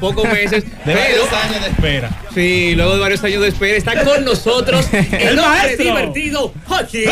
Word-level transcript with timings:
Pocos 0.00 0.24
meses. 0.24 0.64
De 0.84 0.94
pero, 0.94 1.26
varios 1.26 1.32
años 1.32 1.64
de 1.64 1.70
espera. 1.70 2.10
sí, 2.34 2.74
luego 2.74 2.94
de 2.94 3.00
varios 3.00 3.24
años 3.24 3.42
de 3.42 3.48
espera, 3.48 3.76
está 3.76 4.04
con 4.04 4.24
nosotros 4.24 4.86
el, 4.92 5.38
hombre 5.38 5.46
maestro. 5.46 5.84
divertido, 5.84 6.52
Hochi. 6.68 7.04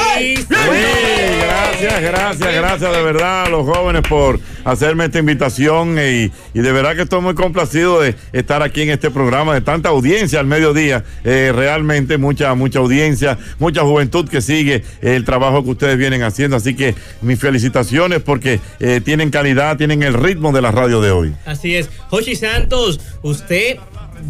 Gracias, 1.57 2.03
gracias, 2.03 2.55
gracias 2.55 2.93
de 2.93 3.03
verdad 3.03 3.45
a 3.45 3.49
los 3.49 3.65
jóvenes 3.65 4.03
por 4.07 4.39
hacerme 4.65 5.07
esta 5.07 5.19
invitación 5.19 5.97
y, 5.99 6.31
de 6.53 6.73
verdad 6.73 6.95
que 6.95 7.03
estoy 7.03 7.23
muy 7.23 7.35
complacido 7.35 8.01
de 8.01 8.15
estar 8.33 8.63
aquí 8.63 8.83
en 8.83 8.91
este 8.91 9.11
programa 9.11 9.55
de 9.55 9.63
tanta 9.63 9.89
audiencia 9.89 10.39
al 10.39 10.47
mediodía, 10.47 11.05
Eh, 11.25 11.53
realmente 11.55 12.19
mucha, 12.19 12.55
mucha 12.55 12.79
audiencia, 12.81 13.39
mucha 13.59 13.83
juventud 13.83 14.29
que 14.29 14.43
sigue 14.43 14.85
el 15.01 15.25
trabajo 15.25 15.65
que 15.65 15.71
ustedes 15.71 15.97
vienen 15.97 16.23
haciendo, 16.23 16.57
así 16.57 16.77
que 16.77 16.95
mis 17.23 17.39
felicitaciones 17.41 18.23
porque 18.23 18.61
eh, 18.79 19.01
tienen 19.03 19.31
calidad, 19.31 19.79
tienen 19.79 20.03
el 20.03 20.13
ritmo 20.15 20.53
de 20.53 20.61
la 20.61 20.73
radio 20.73 21.01
de 21.01 21.11
hoy. 21.11 21.35
Así 21.47 21.75
es. 21.75 21.89
Hochi 22.11 22.37
Santos, 22.37 23.01
usted 23.23 23.79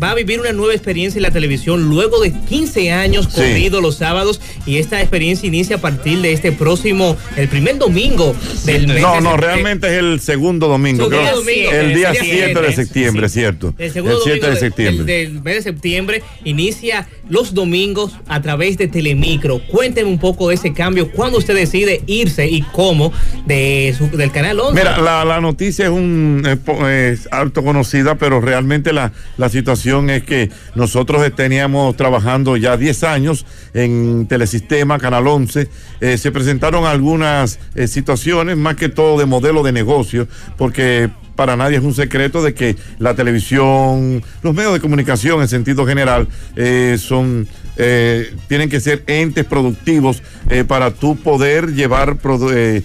va 0.02 0.10
a 0.10 0.14
vivir 0.14 0.40
una 0.40 0.52
nueva 0.52 0.74
experiencia 0.74 1.18
en 1.18 1.22
la 1.22 1.30
televisión 1.30 1.88
luego 1.88 2.20
de 2.20 2.32
15 2.32 2.92
años 2.92 3.26
Sí. 3.30 3.36
corrido 3.40 3.80
los 3.80 3.96
sábados 3.96 4.40
y 4.66 4.76
esta 4.78 5.00
experiencia 5.00 5.46
inicia 5.46 5.76
a 5.76 5.80
partir 5.80 6.20
de 6.20 6.32
este 6.32 6.52
próximo, 6.52 7.16
el 7.36 7.48
primer 7.48 7.78
domingo 7.78 8.34
del 8.64 8.88
mes. 8.88 9.00
No, 9.00 9.20
no, 9.20 9.36
realmente 9.36 9.86
es 9.88 9.94
el 9.94 10.20
segundo 10.20 10.68
domingo, 10.68 11.04
Segundo 11.08 11.18
creo. 11.18 11.36
domingo, 11.36 11.70
el 11.70 11.76
el 11.90 11.94
día 11.94 12.10
día 12.12 12.20
7 12.22 12.60
de 12.62 12.72
septiembre, 12.72 13.28
sí. 13.28 13.40
cierto. 13.40 13.74
El 13.78 13.92
segundo 13.92 14.18
7 14.22 14.28
domingo 14.40 14.46
de 14.48 14.54
de- 14.54 14.60
septiembre. 14.60 15.04
Del, 15.12 15.32
del 15.34 15.42
mes 15.42 15.54
de 15.56 15.62
septiembre 15.62 16.22
inicia 16.44 17.08
los 17.28 17.54
domingos 17.54 18.12
a 18.28 18.40
través 18.42 18.76
de 18.78 18.88
Telemicro. 18.88 19.60
Cuénteme 19.66 20.08
un 20.10 20.18
poco 20.18 20.48
de 20.48 20.56
ese 20.56 20.72
cambio, 20.72 21.10
cuándo 21.12 21.38
usted 21.38 21.54
decide 21.54 22.02
irse 22.06 22.46
y 22.48 22.62
cómo 22.62 23.12
de 23.46 23.94
su- 23.96 24.16
del 24.16 24.30
canal 24.32 24.60
11. 24.60 24.74
Mira, 24.80 24.98
la, 24.98 25.24
la 25.24 25.40
noticia 25.40 25.86
es 25.86 25.90
un 25.90 26.42
es 26.46 27.16
es 27.16 27.28
alto 27.32 27.62
conocida, 27.64 28.16
pero 28.16 28.40
realmente 28.40 28.92
la, 28.92 29.12
la 29.38 29.48
situación 29.48 29.75
es 29.84 30.22
que 30.22 30.50
nosotros 30.74 31.22
teníamos 31.34 31.96
trabajando 31.96 32.56
ya 32.56 32.76
10 32.76 33.04
años 33.04 33.44
en 33.74 34.26
Telesistema, 34.26 34.98
Canal 34.98 35.26
11. 35.26 35.68
Eh, 36.00 36.18
se 36.18 36.32
presentaron 36.32 36.86
algunas 36.86 37.58
eh, 37.74 37.86
situaciones, 37.86 38.56
más 38.56 38.76
que 38.76 38.88
todo 38.88 39.18
de 39.18 39.26
modelo 39.26 39.62
de 39.62 39.72
negocio, 39.72 40.28
porque 40.56 41.10
para 41.34 41.56
nadie 41.56 41.76
es 41.76 41.84
un 41.84 41.94
secreto 41.94 42.42
de 42.42 42.54
que 42.54 42.76
la 42.98 43.14
televisión, 43.14 44.22
los 44.42 44.54
medios 44.54 44.72
de 44.72 44.80
comunicación 44.80 45.42
en 45.42 45.48
sentido 45.48 45.86
general, 45.86 46.26
eh, 46.56 46.96
son 46.98 47.46
eh, 47.76 48.34
tienen 48.48 48.68
que 48.68 48.80
ser 48.80 49.02
entes 49.06 49.44
productivos 49.44 50.22
eh, 50.50 50.64
para 50.64 50.92
tú 50.92 51.16
poder 51.16 51.74
llevar 51.74 52.16
produ- 52.18 52.52
eh, 52.54 52.82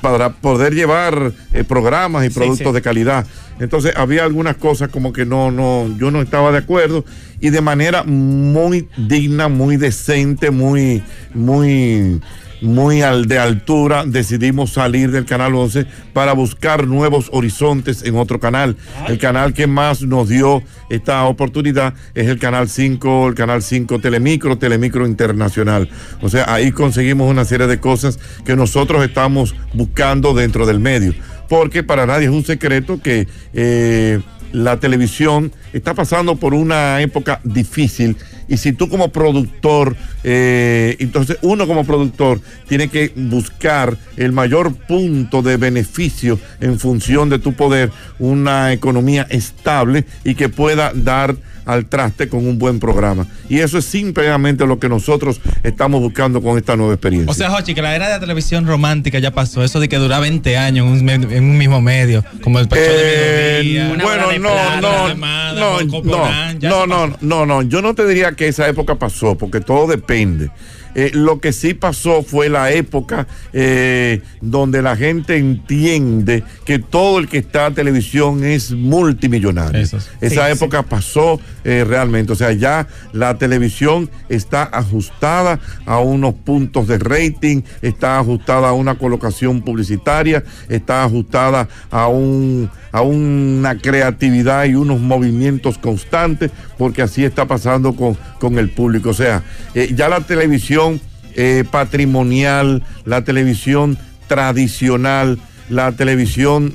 para 0.00 0.30
poder 0.30 0.74
llevar 0.74 1.32
programas 1.68 2.24
y 2.26 2.30
productos 2.30 2.68
sí. 2.68 2.72
de 2.72 2.82
calidad. 2.82 3.26
Entonces 3.60 3.92
había 3.96 4.24
algunas 4.24 4.56
cosas 4.56 4.88
como 4.90 5.12
que 5.12 5.24
no, 5.26 5.50
no, 5.50 5.86
yo 5.98 6.10
no 6.10 6.20
estaba 6.22 6.52
de 6.52 6.58
acuerdo 6.58 7.04
y 7.40 7.50
de 7.50 7.60
manera 7.60 8.02
muy 8.04 8.88
digna, 8.96 9.48
muy 9.48 9.76
decente, 9.76 10.50
muy, 10.50 11.02
muy, 11.34 12.20
muy 12.60 13.02
al 13.02 13.26
de 13.26 13.38
altura 13.38 14.04
decidimos 14.06 14.72
salir 14.72 15.10
del 15.10 15.24
canal 15.24 15.54
11 15.54 15.86
para 16.12 16.32
buscar 16.32 16.86
nuevos 16.86 17.28
horizontes 17.32 18.02
en 18.02 18.16
otro 18.16 18.40
canal. 18.40 18.76
El 19.08 19.18
canal 19.18 19.52
que 19.52 19.66
más 19.66 20.02
nos 20.02 20.28
dio 20.28 20.62
esta 20.88 21.24
oportunidad 21.24 21.94
es 22.14 22.28
el 22.28 22.38
canal 22.38 22.68
5, 22.68 23.28
el 23.28 23.34
canal 23.34 23.62
5 23.62 23.98
Telemicro, 23.98 24.58
Telemicro 24.58 25.06
Internacional. 25.06 25.88
O 26.22 26.28
sea, 26.28 26.52
ahí 26.52 26.72
conseguimos 26.72 27.30
una 27.30 27.44
serie 27.44 27.66
de 27.66 27.80
cosas 27.80 28.18
que 28.44 28.56
nosotros 28.56 29.04
estamos 29.04 29.54
buscando 29.74 30.34
dentro 30.34 30.66
del 30.66 30.80
medio. 30.80 31.14
Porque 31.48 31.82
para 31.82 32.06
nadie 32.06 32.26
es 32.26 32.32
un 32.32 32.44
secreto 32.44 33.00
que 33.00 33.28
eh, 33.52 34.20
la 34.52 34.80
televisión 34.80 35.52
está 35.72 35.94
pasando 35.94 36.36
por 36.36 36.54
una 36.54 37.00
época 37.00 37.40
difícil 37.44 38.16
y 38.48 38.56
si 38.56 38.72
tú 38.72 38.88
como 38.88 39.08
productor, 39.08 39.96
eh, 40.24 40.96
entonces 40.98 41.38
uno 41.42 41.66
como 41.66 41.84
productor 41.84 42.40
tiene 42.68 42.88
que 42.88 43.12
buscar 43.14 43.96
el 44.16 44.32
mayor 44.32 44.74
punto 44.74 45.42
de 45.42 45.56
beneficio 45.56 46.38
en 46.60 46.78
función 46.78 47.28
de 47.28 47.38
tu 47.38 47.54
poder, 47.54 47.90
una 48.18 48.72
economía 48.72 49.26
estable 49.30 50.04
y 50.24 50.34
que 50.34 50.48
pueda 50.48 50.92
dar 50.94 51.36
al 51.66 51.86
traste 51.86 52.28
con 52.28 52.46
un 52.46 52.58
buen 52.58 52.78
programa. 52.80 53.26
Y 53.48 53.58
eso 53.58 53.78
es 53.78 53.84
simplemente 53.84 54.66
lo 54.66 54.78
que 54.78 54.88
nosotros 54.88 55.40
estamos 55.62 56.00
buscando 56.00 56.40
con 56.40 56.56
esta 56.56 56.76
nueva 56.76 56.94
experiencia. 56.94 57.30
O 57.30 57.34
sea, 57.34 57.50
Jochi, 57.50 57.74
que 57.74 57.82
la 57.82 57.94
era 57.94 58.06
de 58.06 58.14
la 58.14 58.20
televisión 58.20 58.66
romántica 58.66 59.18
ya 59.18 59.32
pasó. 59.32 59.62
Eso 59.64 59.80
de 59.80 59.88
que 59.88 59.96
dura 59.96 60.18
20 60.20 60.56
años 60.56 60.86
en 60.86 60.92
un, 60.92 61.04
me- 61.04 61.36
en 61.36 61.44
un 61.44 61.58
mismo 61.58 61.80
medio, 61.80 62.24
como 62.42 62.58
el 62.60 62.68
Pacho 62.68 62.82
Eh, 62.82 62.88
de 62.88 63.62
Mediodía. 63.64 64.04
Bueno, 64.04 64.28
de 64.28 64.38
no, 64.38 64.48
plata, 64.50 64.80
no, 64.80 65.08
llamada, 65.08 65.60
no, 65.80 65.88
Coporán, 65.90 66.58
no, 66.62 66.86
no, 66.86 67.16
no, 67.20 67.46
no, 67.46 67.62
yo 67.62 67.82
no 67.82 67.94
te 67.94 68.06
diría 68.06 68.32
que 68.32 68.48
esa 68.48 68.68
época 68.68 68.94
pasó, 68.94 69.36
porque 69.36 69.60
todo 69.60 69.86
depende. 69.86 70.50
Eh, 70.98 71.10
lo 71.12 71.40
que 71.40 71.52
sí 71.52 71.74
pasó 71.74 72.22
fue 72.22 72.48
la 72.48 72.72
época 72.72 73.26
eh, 73.52 74.22
donde 74.40 74.80
la 74.80 74.96
gente 74.96 75.36
entiende 75.36 76.42
que 76.64 76.78
todo 76.78 77.18
el 77.18 77.28
que 77.28 77.36
está 77.36 77.66
en 77.66 77.74
televisión 77.74 78.42
es 78.44 78.70
multimillonario. 78.72 79.78
Eso. 79.78 79.98
Esa 80.22 80.46
Sí, 80.46 80.52
época 80.52 80.82
pasó 80.82 81.38
eh, 81.68 81.82
realmente. 81.84 82.32
O 82.32 82.36
sea, 82.36 82.52
ya 82.52 82.86
la 83.12 83.38
televisión 83.38 84.08
está 84.28 84.62
ajustada 84.62 85.58
a 85.84 85.98
unos 85.98 86.34
puntos 86.34 86.86
de 86.86 86.96
rating, 86.96 87.62
está 87.82 88.20
ajustada 88.20 88.68
a 88.68 88.72
una 88.72 88.94
colocación 88.94 89.62
publicitaria, 89.62 90.44
está 90.68 91.02
ajustada 91.02 91.68
a 91.90 92.06
un 92.06 92.70
a 92.92 93.02
una 93.02 93.78
creatividad 93.78 94.66
y 94.66 94.76
unos 94.76 95.00
movimientos 95.00 95.76
constantes, 95.76 96.52
porque 96.78 97.02
así 97.02 97.24
está 97.24 97.46
pasando 97.46 97.94
con, 97.96 98.16
con 98.38 98.60
el 98.60 98.70
público. 98.70 99.10
O 99.10 99.14
sea, 99.14 99.42
eh, 99.74 99.92
ya 99.92 100.08
la 100.08 100.20
televisión 100.20 101.00
eh, 101.34 101.64
patrimonial, 101.68 102.84
la 103.04 103.24
televisión 103.24 103.98
tradicional, 104.28 105.40
la 105.68 105.90
televisión, 105.90 106.72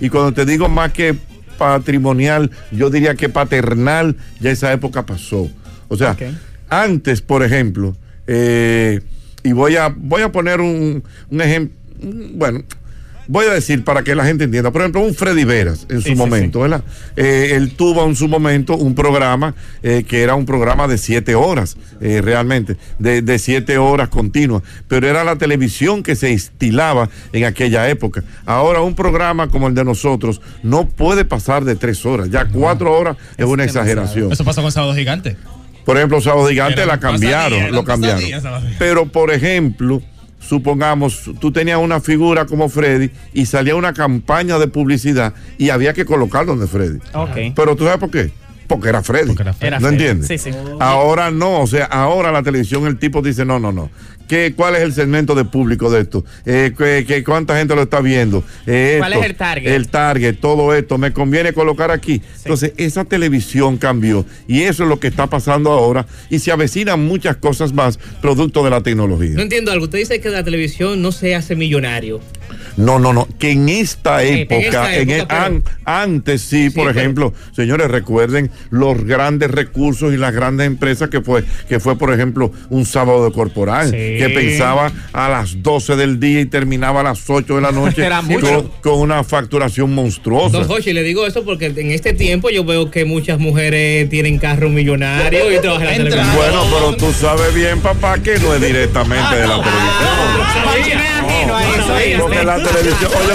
y 0.00 0.08
cuando 0.10 0.34
te 0.34 0.44
digo 0.44 0.68
más 0.68 0.92
que 0.92 1.16
patrimonial, 1.58 2.50
yo 2.72 2.88
diría 2.88 3.14
que 3.14 3.28
paternal, 3.28 4.16
ya 4.40 4.50
esa 4.50 4.72
época 4.72 5.04
pasó. 5.04 5.50
O 5.88 5.96
sea, 5.96 6.16
antes, 6.70 7.20
por 7.20 7.42
ejemplo, 7.42 7.96
eh, 8.26 9.00
y 9.42 9.52
voy 9.52 9.76
a, 9.76 9.88
voy 9.94 10.22
a 10.22 10.32
poner 10.32 10.60
un, 10.60 11.02
un 11.30 11.40
ejemplo, 11.40 11.76
bueno, 12.34 12.62
voy 13.28 13.46
a 13.46 13.52
decir 13.52 13.84
para 13.84 14.02
que 14.02 14.14
la 14.14 14.24
gente 14.24 14.44
entienda, 14.44 14.72
por 14.72 14.80
ejemplo, 14.80 15.02
un 15.02 15.14
Freddy 15.14 15.44
Veras 15.44 15.86
en 15.88 16.00
su 16.00 16.08
sí, 16.08 16.14
momento, 16.14 16.60
¿verdad? 16.60 16.82
Eh, 17.14 17.52
él 17.52 17.72
tuvo 17.76 18.04
en 18.06 18.16
su 18.16 18.26
momento 18.26 18.76
un 18.76 18.94
programa 18.94 19.54
eh, 19.82 20.04
que 20.08 20.22
era 20.22 20.34
un 20.34 20.46
programa 20.46 20.88
de 20.88 20.98
siete 20.98 21.34
horas, 21.34 21.76
eh, 22.00 22.20
realmente, 22.22 22.76
de, 22.98 23.22
de 23.22 23.38
siete 23.38 23.78
horas 23.78 24.08
continuas, 24.08 24.62
pero 24.88 25.06
era 25.06 25.22
la 25.22 25.36
televisión 25.36 26.02
que 26.02 26.16
se 26.16 26.32
estilaba 26.32 27.10
en 27.32 27.44
aquella 27.44 27.88
época. 27.88 28.24
Ahora 28.46 28.80
un 28.80 28.94
programa 28.94 29.48
como 29.48 29.68
el 29.68 29.74
de 29.74 29.84
nosotros 29.84 30.40
no 30.62 30.88
puede 30.88 31.24
pasar 31.24 31.64
de 31.64 31.76
tres 31.76 32.04
horas, 32.06 32.30
ya 32.30 32.46
cuatro 32.46 32.92
horas 32.98 33.16
es 33.36 33.44
una 33.44 33.64
exageración. 33.64 34.32
Eso 34.32 34.44
pasó 34.44 34.62
con 34.62 34.72
Sábado 34.72 34.94
Gigante. 34.94 35.36
Por 35.84 35.96
ejemplo, 35.96 36.20
Sábado 36.20 36.48
Gigante 36.48 36.84
la 36.84 36.98
cambiaron, 36.98 37.72
lo 37.72 37.84
cambiaron. 37.84 38.22
Pero, 38.78 39.06
por 39.06 39.30
ejemplo, 39.30 40.02
supongamos, 40.38 41.30
tú 41.40 41.52
tenías 41.52 41.78
una 41.78 42.00
figura 42.00 42.46
como 42.46 42.68
Freddy 42.68 43.10
y 43.32 43.46
salía 43.46 43.74
una 43.74 43.92
campaña 43.92 44.58
de 44.58 44.68
publicidad 44.68 45.34
y 45.58 45.70
había 45.70 45.92
que 45.92 46.04
colocarlo 46.04 46.54
donde 46.54 46.66
Freddy. 46.66 46.98
Ok. 47.14 47.54
Pero 47.54 47.76
tú 47.76 47.84
sabes 47.84 47.98
por 47.98 48.10
qué? 48.10 48.30
Porque 48.68 48.88
era 48.90 49.02
Freddy. 49.02 49.26
Porque 49.28 49.42
era 49.42 49.52
Freddy. 49.54 49.66
Era 49.68 49.80
¿No 49.80 49.88
Freddy. 49.88 50.02
entiendes? 50.04 50.28
Sí, 50.28 50.38
sí. 50.38 50.56
Ahora 50.78 51.30
no, 51.32 51.60
o 51.62 51.66
sea, 51.66 51.86
ahora 51.86 52.30
la 52.30 52.42
televisión 52.44 52.86
el 52.86 52.98
tipo 52.98 53.20
dice, 53.22 53.44
no, 53.44 53.58
no, 53.58 53.72
no. 53.72 53.90
¿Qué, 54.28 54.52
¿Cuál 54.54 54.76
es 54.76 54.82
el 54.82 54.92
segmento 54.92 55.34
de 55.34 55.46
público 55.46 55.90
de 55.90 56.02
esto? 56.02 56.22
Eh, 56.44 56.74
¿qué- 56.76 57.06
qué- 57.08 57.24
¿Cuánta 57.24 57.56
gente 57.56 57.74
lo 57.74 57.80
está 57.80 58.02
viendo? 58.02 58.44
Eh, 58.66 58.96
¿Cuál 58.98 59.14
esto, 59.14 59.24
es 59.24 59.30
el 59.30 59.36
target? 59.36 59.72
El 59.72 59.88
target, 59.88 60.34
todo 60.38 60.74
esto, 60.74 60.98
me 60.98 61.14
conviene 61.14 61.54
colocar 61.54 61.90
aquí. 61.90 62.20
Entonces, 62.44 62.74
esa 62.76 63.06
televisión 63.06 63.78
cambió 63.78 64.26
y 64.46 64.64
eso 64.64 64.82
es 64.82 64.88
lo 64.90 65.00
que 65.00 65.06
está 65.08 65.28
pasando 65.28 65.72
ahora 65.72 66.04
y 66.28 66.40
se 66.40 66.52
avecinan 66.52 67.06
muchas 67.06 67.36
cosas 67.38 67.72
más 67.72 67.98
producto 68.20 68.62
de 68.62 68.68
la 68.68 68.76
No 68.76 68.82
tecnología. 68.82 69.40
entiendo 69.40 69.72
algo. 69.72 69.84
Usted 69.86 70.00
dice 70.00 70.20
que 70.20 70.28
la 70.28 70.44
televisión 70.44 71.00
no 71.00 71.10
se 71.10 71.34
hace 71.34 71.56
millonario. 71.56 72.20
No, 72.78 72.98
no, 72.98 73.12
no. 73.12 73.28
Que 73.38 73.50
en 73.52 73.68
esta 73.68 74.22
época, 74.22 74.96
en 74.96 75.10
época, 75.10 75.36
el- 75.36 75.42
an- 75.54 75.62
antes 75.84 76.42
sí, 76.42 76.70
por 76.70 76.86
pero- 76.86 76.98
ejemplo, 76.98 77.34
señores, 77.54 77.90
recuerden 77.90 78.50
los 78.70 79.04
grandes 79.04 79.50
recursos 79.50 80.14
y 80.14 80.16
las 80.16 80.32
grandes 80.32 80.66
empresas 80.66 81.08
que 81.10 81.20
fue, 81.20 81.44
que 81.68 81.80
fue, 81.80 81.98
por 81.98 82.12
ejemplo, 82.14 82.52
un 82.70 82.86
sábado 82.86 83.24
de 83.24 83.32
corporal, 83.32 83.86
Sí. 83.90 83.96
que 83.96 84.30
pensaba 84.34 84.92
a 85.12 85.28
las 85.28 85.62
12 85.62 85.96
del 85.96 86.20
día 86.20 86.40
y 86.40 86.46
terminaba 86.46 87.00
a 87.00 87.04
las 87.04 87.28
8 87.28 87.56
de 87.56 87.60
la 87.60 87.72
noche 87.72 88.04
Era 88.06 88.22
con, 88.82 88.98
una 89.00 89.24
facturación 89.24 89.94
monstruosa. 89.94 90.58
Don 90.58 90.70
Hochi, 90.70 90.92
le 90.92 91.02
digo 91.02 91.26
eso 91.26 91.44
porque 91.44 91.66
en 91.66 91.90
este 91.90 92.12
tiempo 92.12 92.48
yo 92.50 92.64
veo 92.64 92.90
que 92.90 93.04
muchas 93.04 93.38
mujeres 93.38 94.08
tienen 94.08 94.38
carro 94.38 94.68
millonario 94.68 95.52
y 95.52 95.60
trabajan 95.60 95.88
en 95.94 96.10
la. 96.10 96.34
Bueno, 96.34 96.64
pero 96.72 96.96
tú 96.96 97.12
sabes 97.12 97.54
bien, 97.54 97.80
papá, 97.80 98.18
que 98.18 98.38
no 98.38 98.54
es 98.54 98.60
directamente 98.60 99.34
de 99.36 99.46
la 99.48 99.62
televisión. 99.62 100.37
Porque 102.18 102.44
la 102.44 102.56
televisión, 102.56 103.10
oye. 103.14 103.28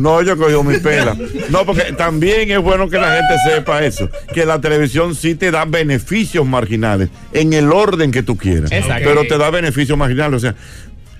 No, 0.00 0.22
yo 0.22 0.36
cogí 0.36 0.54
mi 0.66 0.78
pela. 0.78 1.16
No, 1.50 1.64
porque 1.64 1.92
también 1.92 2.50
es 2.50 2.58
bueno 2.60 2.88
que 2.88 2.98
la 2.98 3.14
gente 3.14 3.34
sepa 3.44 3.84
eso, 3.84 4.08
que 4.32 4.44
la 4.44 4.60
televisión 4.60 5.14
sí 5.14 5.34
te 5.34 5.50
da 5.50 5.64
beneficios 5.64 6.46
marginales 6.46 7.08
en 7.32 7.52
el 7.52 7.72
orden 7.72 8.10
que 8.10 8.22
tú 8.22 8.36
quieras. 8.36 8.70
Exacto. 8.72 9.08
Pero 9.08 9.26
te 9.26 9.38
da 9.38 9.50
beneficios 9.50 9.96
marginales, 9.96 10.36
o 10.36 10.40
sea, 10.40 10.54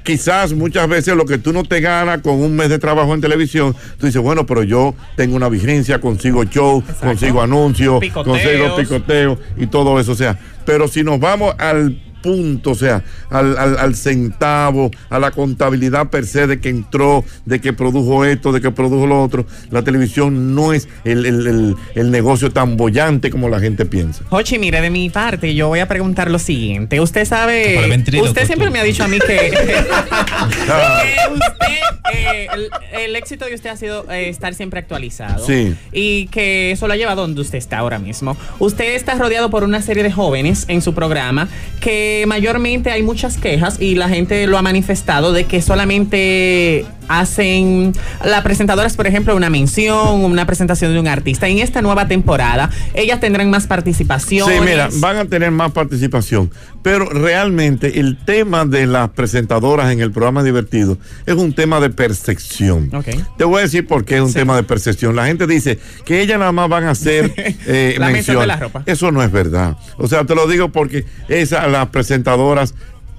quizás 0.05 0.53
muchas 0.53 0.89
veces 0.89 1.17
lo 1.17 1.25
que 1.25 1.39
tú 1.39 1.53
no 1.53 1.65
te 1.65 1.81
ganas 1.81 2.21
con 2.21 2.35
un 2.41 2.55
mes 2.55 2.69
de 2.69 2.79
trabajo 2.79 3.15
en 3.15 3.21
televisión, 3.21 3.75
tú 3.99 4.07
dices, 4.07 4.21
bueno, 4.21 4.47
pero 4.47 4.63
yo 4.63 4.95
tengo 5.17 5.35
una 5.37 5.49
vigencia, 5.49 6.01
consigo 6.01 6.45
show, 6.45 6.83
consigo 7.01 7.43
anuncios, 7.43 8.01
Picoteos. 8.01 8.39
consigo 8.39 8.77
picoteo 8.77 9.39
y 9.57 9.67
todo 9.67 9.99
eso, 9.99 10.13
o 10.13 10.17
sea, 10.17 10.39
pero 10.65 10.89
si 10.89 11.03
nos 11.03 11.19
vamos 11.19 11.55
al 11.59 12.01
punto, 12.25 12.71
o 12.71 12.75
sea, 12.75 13.05
al, 13.31 13.57
al- 13.59 13.77
al 13.79 13.95
centavo, 13.95 14.91
a 15.11 15.19
la 15.19 15.31
contabilidad 15.31 16.09
per 16.09 16.25
se 16.27 16.47
de 16.47 16.59
que 16.59 16.71
entró, 16.71 17.23
de 17.45 17.61
que 17.61 17.75
produjo 17.75 18.25
esto, 18.25 18.51
de 18.51 18.63
que 18.63 18.71
produjo 18.71 19.07
lo 19.07 19.23
otro, 19.23 19.45
la 19.71 19.83
televisión 19.83 20.55
no 20.55 20.73
es 20.73 20.89
el, 21.05 21.27
el- 21.27 21.47
el- 21.47 21.77
el 21.95 22.11
negocio 22.11 22.51
tan 22.51 22.79
bollante 22.79 23.31
como 23.31 23.49
la 23.51 23.61
gente 23.61 23.85
piensa. 23.85 24.25
Hochi, 24.31 24.59
mire, 24.59 24.81
de 24.81 24.89
mi 24.89 25.11
parte, 25.11 25.55
yo 25.55 25.69
voy 25.69 25.81
a 25.81 25.87
preguntar 25.87 26.31
lo 26.31 26.39
siguiente. 26.39 26.99
Usted 26.99 27.27
sabe, 27.27 27.79
usted 28.23 28.47
siempre 28.47 28.69
tú. 28.69 28.73
me 28.73 28.81
ha 28.81 28.85
dicho 28.85 29.05
a 29.05 29.09
mí 29.09 29.19
que, 29.19 29.51
que 29.51 31.35
usted, 31.35 31.79
eh, 32.15 32.47
el, 32.55 32.71
el 33.01 33.17
éxito 33.17 33.45
de 33.45 33.55
usted 33.55 33.71
ha 33.71 33.77
sido 33.77 34.11
eh, 34.11 34.29
estar 34.29 34.55
siempre 34.55 34.81
actualizado. 34.81 35.45
Sí. 35.45 35.75
Y 35.93 36.27
que 36.29 36.71
eso 36.73 36.87
lo 36.87 36.95
ha 36.95 36.97
llevado 36.97 37.23
donde 37.23 37.41
usted 37.41 37.59
está 37.59 37.79
ahora 37.79 37.99
mismo. 37.99 38.37
Usted 38.59 38.95
está 38.95 39.15
rodeado 39.15 39.51
por 39.51 39.65
una 39.65 39.83
serie 39.83 40.03
de 40.03 40.13
jóvenes 40.13 40.65
en 40.69 40.81
su 40.83 40.95
programa 40.95 41.49
que 41.81 42.14
mayormente 42.27 42.91
hay 42.91 43.03
muchas 43.03 43.37
quejas 43.37 43.81
y 43.81 43.95
la 43.95 44.09
gente 44.09 44.47
lo 44.47 44.59
ha 44.59 44.63
manifestado 44.63 45.33
de 45.33 45.45
que 45.45 45.61
solamente 45.61 46.85
hacen 47.09 47.93
la 48.25 48.43
presentadora 48.43 48.87
es 48.87 48.97
por 48.97 49.07
ejemplo 49.07 49.35
una 49.37 49.51
mención, 49.51 50.25
una 50.25 50.47
presentación 50.47 50.93
de 50.93 51.01
un 51.01 51.09
artista. 51.09 51.49
En 51.49 51.59
esta 51.59 51.83
nueva 51.83 52.09
temporada 52.09 52.71
ellas 52.95 53.21
tendrán 53.21 53.51
más 53.51 53.67
participación. 53.67 54.49
Sí, 54.49 54.55
mira, 54.65 54.89
van 54.95 55.17
a 55.17 55.25
tener 55.25 55.51
más 55.51 55.73
participación, 55.73 56.51
pero 56.83 57.07
realmente 57.07 58.01
el 58.01 58.17
tema 58.17 58.65
de 58.65 58.87
las 58.87 59.11
presentadoras 59.11 59.93
en 59.93 60.01
el 60.01 60.11
programa 60.13 60.43
divertido 60.43 60.99
es 61.27 61.35
un 61.35 61.53
tema 61.53 61.81
de 61.81 61.91
percepción. 61.91 62.91
Te 63.37 63.45
voy 63.45 63.59
a 63.59 63.63
decir 63.63 63.87
por 63.87 64.05
qué 64.05 64.17
es 64.17 64.23
un 64.23 64.33
tema 64.33 64.57
de 64.57 64.63
percepción. 64.63 65.17
La 65.17 65.27
gente 65.27 65.47
dice 65.47 65.79
que 66.05 66.21
ellas 66.21 66.39
nada 66.39 66.53
más 66.53 66.69
van 66.69 66.85
a 66.85 66.91
hacer 66.91 67.33
eh, 67.37 67.97
La 67.99 68.07
mención 68.07 68.37
mención. 68.37 68.41
de 68.41 68.47
la 68.47 68.57
ropa. 68.57 68.83
Eso 68.87 69.11
no 69.13 69.23
es 69.23 69.31
verdad. 69.31 69.77
O 69.97 70.09
sea, 70.09 70.25
te 70.25 70.35
lo 70.35 70.47
digo 70.47 70.71
porque 70.71 71.05
esas, 71.29 71.71
las 71.71 71.89
presentadoras 71.89 72.75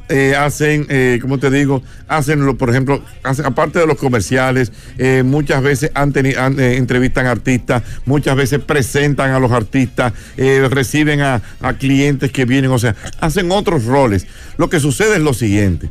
eh, 0.09 0.35
hacen, 0.37 0.85
eh, 0.89 1.19
como 1.21 1.39
te 1.39 1.49
digo, 1.49 1.81
hacen, 2.07 2.45
lo, 2.45 2.57
por 2.57 2.69
ejemplo, 2.69 3.03
hacen- 3.23 3.45
aparte 3.45 3.79
de 3.79 3.87
los 3.87 3.97
comerciales, 3.97 4.71
eh, 4.97 5.23
muchas 5.25 5.63
veces 5.63 5.91
han 5.95 6.13
teni- 6.13 6.37
han, 6.37 6.59
eh, 6.59 6.77
entrevistan 6.77 7.25
artistas, 7.25 7.83
muchas 8.05 8.35
veces 8.35 8.59
presentan 8.63 9.31
a 9.31 9.39
los 9.39 9.51
artistas, 9.51 10.13
eh, 10.37 10.67
reciben 10.69 11.21
a 11.21 11.41
clientes 11.79 12.31
que 12.31 12.45
vienen, 12.45 12.71
o 12.71 12.79
sea, 12.79 12.95
hacen 13.19 13.51
otros 13.51 13.85
roles. 13.85 14.27
Lo 14.57 14.69
que 14.69 14.79
sucede 14.79 15.15
es 15.15 15.21
lo 15.21 15.33
siguiente. 15.33 15.89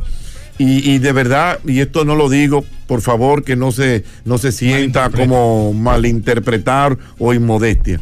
Y, 0.56 0.88
y 0.88 0.98
de 0.98 1.12
verdad, 1.12 1.58
y 1.66 1.80
esto 1.80 2.04
no 2.04 2.14
lo 2.14 2.28
digo, 2.28 2.64
por 2.86 3.00
favor, 3.00 3.42
que 3.42 3.56
no 3.56 3.72
se, 3.72 4.04
no 4.24 4.38
se 4.38 4.52
sienta 4.52 5.10
como 5.10 5.72
malinterpretar 5.72 6.96
o 7.18 7.34
inmodestia. 7.34 8.00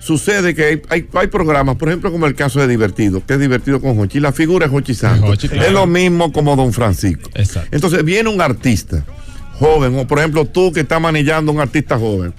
Sucede 0.00 0.54
que 0.54 0.64
hay, 0.64 0.82
hay, 0.88 1.06
hay 1.12 1.26
programas, 1.28 1.76
por 1.76 1.88
ejemplo, 1.88 2.10
como 2.10 2.26
el 2.26 2.34
caso 2.34 2.58
de 2.58 2.66
Divertido, 2.66 3.24
que 3.24 3.34
es 3.34 3.40
divertido 3.40 3.80
con 3.80 3.94
Jochi. 3.94 4.18
La 4.18 4.32
figura 4.32 4.66
es 4.66 4.72
Jochi 4.72 4.94
Santos. 4.94 5.28
Jochi, 5.30 5.48
claro. 5.48 5.66
Es 5.68 5.72
lo 5.72 5.86
mismo 5.86 6.32
como 6.32 6.56
Don 6.56 6.72
Francisco. 6.72 7.30
Exacto. 7.34 7.68
Entonces 7.70 8.04
viene 8.04 8.28
un 8.28 8.40
artista 8.40 9.04
joven, 9.60 9.96
o 9.96 10.06
por 10.06 10.18
ejemplo 10.18 10.44
tú 10.44 10.72
que 10.72 10.80
estás 10.80 11.00
manejando 11.00 11.52
un 11.52 11.60
artista 11.60 11.98
joven. 11.98 12.34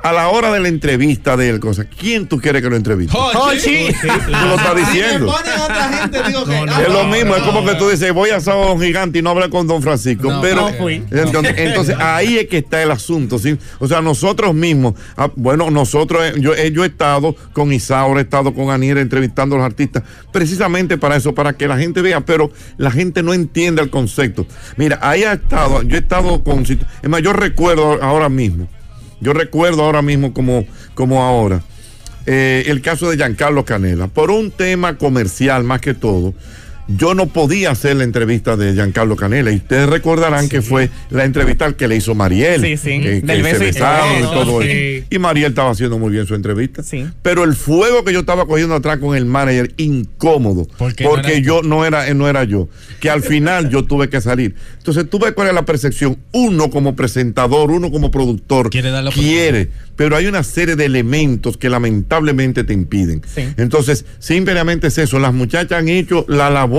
A 0.00 0.12
la 0.12 0.28
hora 0.28 0.52
de 0.52 0.60
la 0.60 0.68
entrevista 0.68 1.36
de 1.36 1.48
él, 1.48 1.58
cosa, 1.58 1.84
¿quién 1.84 2.28
tú 2.28 2.40
quieres 2.40 2.62
que 2.62 2.70
lo 2.70 2.76
entreviste? 2.76 3.16
Hochi. 3.16 3.88
Tú 4.00 4.46
lo 4.46 4.54
estás 4.54 4.76
diciendo. 4.76 5.34
Es 6.80 6.88
lo 6.92 7.04
mismo, 7.04 7.34
es 7.34 7.42
como 7.42 7.64
que 7.64 7.74
tú 7.74 7.88
dices, 7.88 8.12
voy 8.12 8.30
a 8.30 8.40
Sábado 8.40 8.78
Gigante 8.78 9.18
y 9.18 9.22
no 9.22 9.30
hablar 9.30 9.50
con 9.50 9.66
Don 9.66 9.82
Francisco. 9.82 10.30
No, 10.30 10.40
pero 10.40 10.68
fui. 10.74 11.02
entonces, 11.10 11.54
entonces, 11.56 11.96
ahí 11.98 12.38
es 12.38 12.46
que 12.46 12.58
está 12.58 12.80
el 12.82 12.92
asunto. 12.92 13.38
¿sí? 13.38 13.58
O 13.80 13.88
sea, 13.88 14.00
nosotros 14.00 14.54
mismos, 14.54 14.94
ah, 15.16 15.30
bueno, 15.34 15.70
nosotros, 15.70 16.22
eh, 16.24 16.34
yo, 16.38 16.54
eh, 16.54 16.70
yo 16.70 16.84
he 16.84 16.86
estado 16.86 17.34
con 17.52 17.72
Isaura, 17.72 18.20
he 18.20 18.22
estado 18.22 18.54
con 18.54 18.70
Aniera 18.70 19.00
entrevistando 19.00 19.56
a 19.56 19.58
los 19.58 19.66
artistas, 19.66 20.04
precisamente 20.32 20.96
para 20.96 21.16
eso, 21.16 21.34
para 21.34 21.54
que 21.54 21.66
la 21.66 21.76
gente 21.76 22.02
vea, 22.02 22.20
pero 22.20 22.50
la 22.76 22.92
gente 22.92 23.22
no 23.22 23.34
entiende 23.34 23.82
el 23.82 23.90
concepto. 23.90 24.46
Mira, 24.76 24.98
ahí 25.02 25.24
ha 25.24 25.32
estado, 25.32 25.82
yo 25.82 25.96
he 25.96 26.00
estado 26.00 26.42
con, 26.44 26.62
es 26.62 27.08
más, 27.08 27.22
yo 27.22 27.32
recuerdo 27.32 28.02
ahora 28.02 28.28
mismo, 28.28 28.68
yo 29.20 29.32
recuerdo 29.32 29.82
ahora 29.82 30.02
mismo 30.02 30.32
como, 30.32 30.64
como 30.94 31.22
ahora. 31.22 31.62
eh, 32.26 32.64
el 32.66 32.82
caso 32.82 33.08
de 33.08 33.16
Giancarlo 33.16 33.64
Canela. 33.64 34.06
Por 34.08 34.30
un 34.30 34.50
tema 34.50 34.98
comercial 34.98 35.64
más 35.64 35.80
que 35.80 35.94
todo, 35.94 36.34
yo 36.88 37.14
no 37.14 37.26
podía 37.26 37.70
hacer 37.70 37.96
la 37.96 38.04
entrevista 38.04 38.56
de 38.56 38.72
Giancarlo 38.74 39.14
Canela. 39.16 39.50
Y 39.52 39.56
ustedes 39.56 39.88
recordarán 39.88 40.48
que 40.48 40.62
fue 40.62 40.90
la 41.10 41.24
entrevista 41.24 41.72
que 41.74 41.86
le 41.86 41.96
hizo 41.96 42.14
Mariel. 42.14 42.62
Sí, 42.62 42.76
sí. 42.76 43.00
Que, 43.00 43.22
se 43.26 43.36
y- 43.36 43.42
besaron 43.42 44.12
y 44.14 44.18
Eso, 44.18 44.30
todo 44.30 44.62
eso. 44.62 45.06
Y 45.10 45.18
Mariel 45.18 45.50
estaba 45.50 45.70
haciendo 45.70 45.98
muy 45.98 46.10
bien 46.10 46.26
su 46.26 46.34
entrevista. 46.34 46.82
Sí. 46.82 47.06
Pero 47.22 47.44
el 47.44 47.54
fuego 47.54 48.04
que 48.04 48.12
yo 48.12 48.20
estaba 48.20 48.46
cogiendo 48.46 48.74
atrás 48.74 48.98
con 48.98 49.16
el 49.16 49.24
manager, 49.26 49.72
incómodo. 49.76 50.66
Porque 50.78 51.04
no 51.04 51.10
porque 51.10 51.36
tú. 51.36 51.42
yo 51.42 51.62
no 51.62 51.84
era, 51.84 52.12
no 52.14 52.28
era 52.28 52.44
yo. 52.44 52.68
Que 53.00 53.10
al 53.10 53.22
final 53.22 53.68
yo 53.70 53.84
tuve 53.84 54.08
que 54.08 54.20
salir. 54.20 54.54
Entonces, 54.78 55.08
tú 55.10 55.18
ves 55.18 55.32
cuál 55.32 55.48
es 55.48 55.54
la 55.54 55.64
percepción. 55.64 56.16
Uno 56.32 56.70
como 56.70 56.96
presentador, 56.96 57.70
uno 57.70 57.90
como 57.90 58.10
productor, 58.10 58.70
Quiere 58.70 58.90
dar 58.90 59.04
la 59.04 59.10
quiere, 59.10 59.68
pero 59.96 60.16
hay 60.16 60.26
una 60.26 60.42
serie 60.42 60.76
de 60.76 60.86
elementos 60.86 61.56
que 61.56 61.68
lamentablemente 61.68 62.64
te 62.64 62.72
impiden. 62.72 63.22
Sí. 63.34 63.42
Entonces, 63.56 64.04
simplemente 64.18 64.86
es 64.86 64.98
eso. 64.98 65.18
Las 65.18 65.34
muchachas 65.34 65.78
han 65.78 65.88
hecho 65.88 66.24
la 66.28 66.50
labor, 66.50 66.77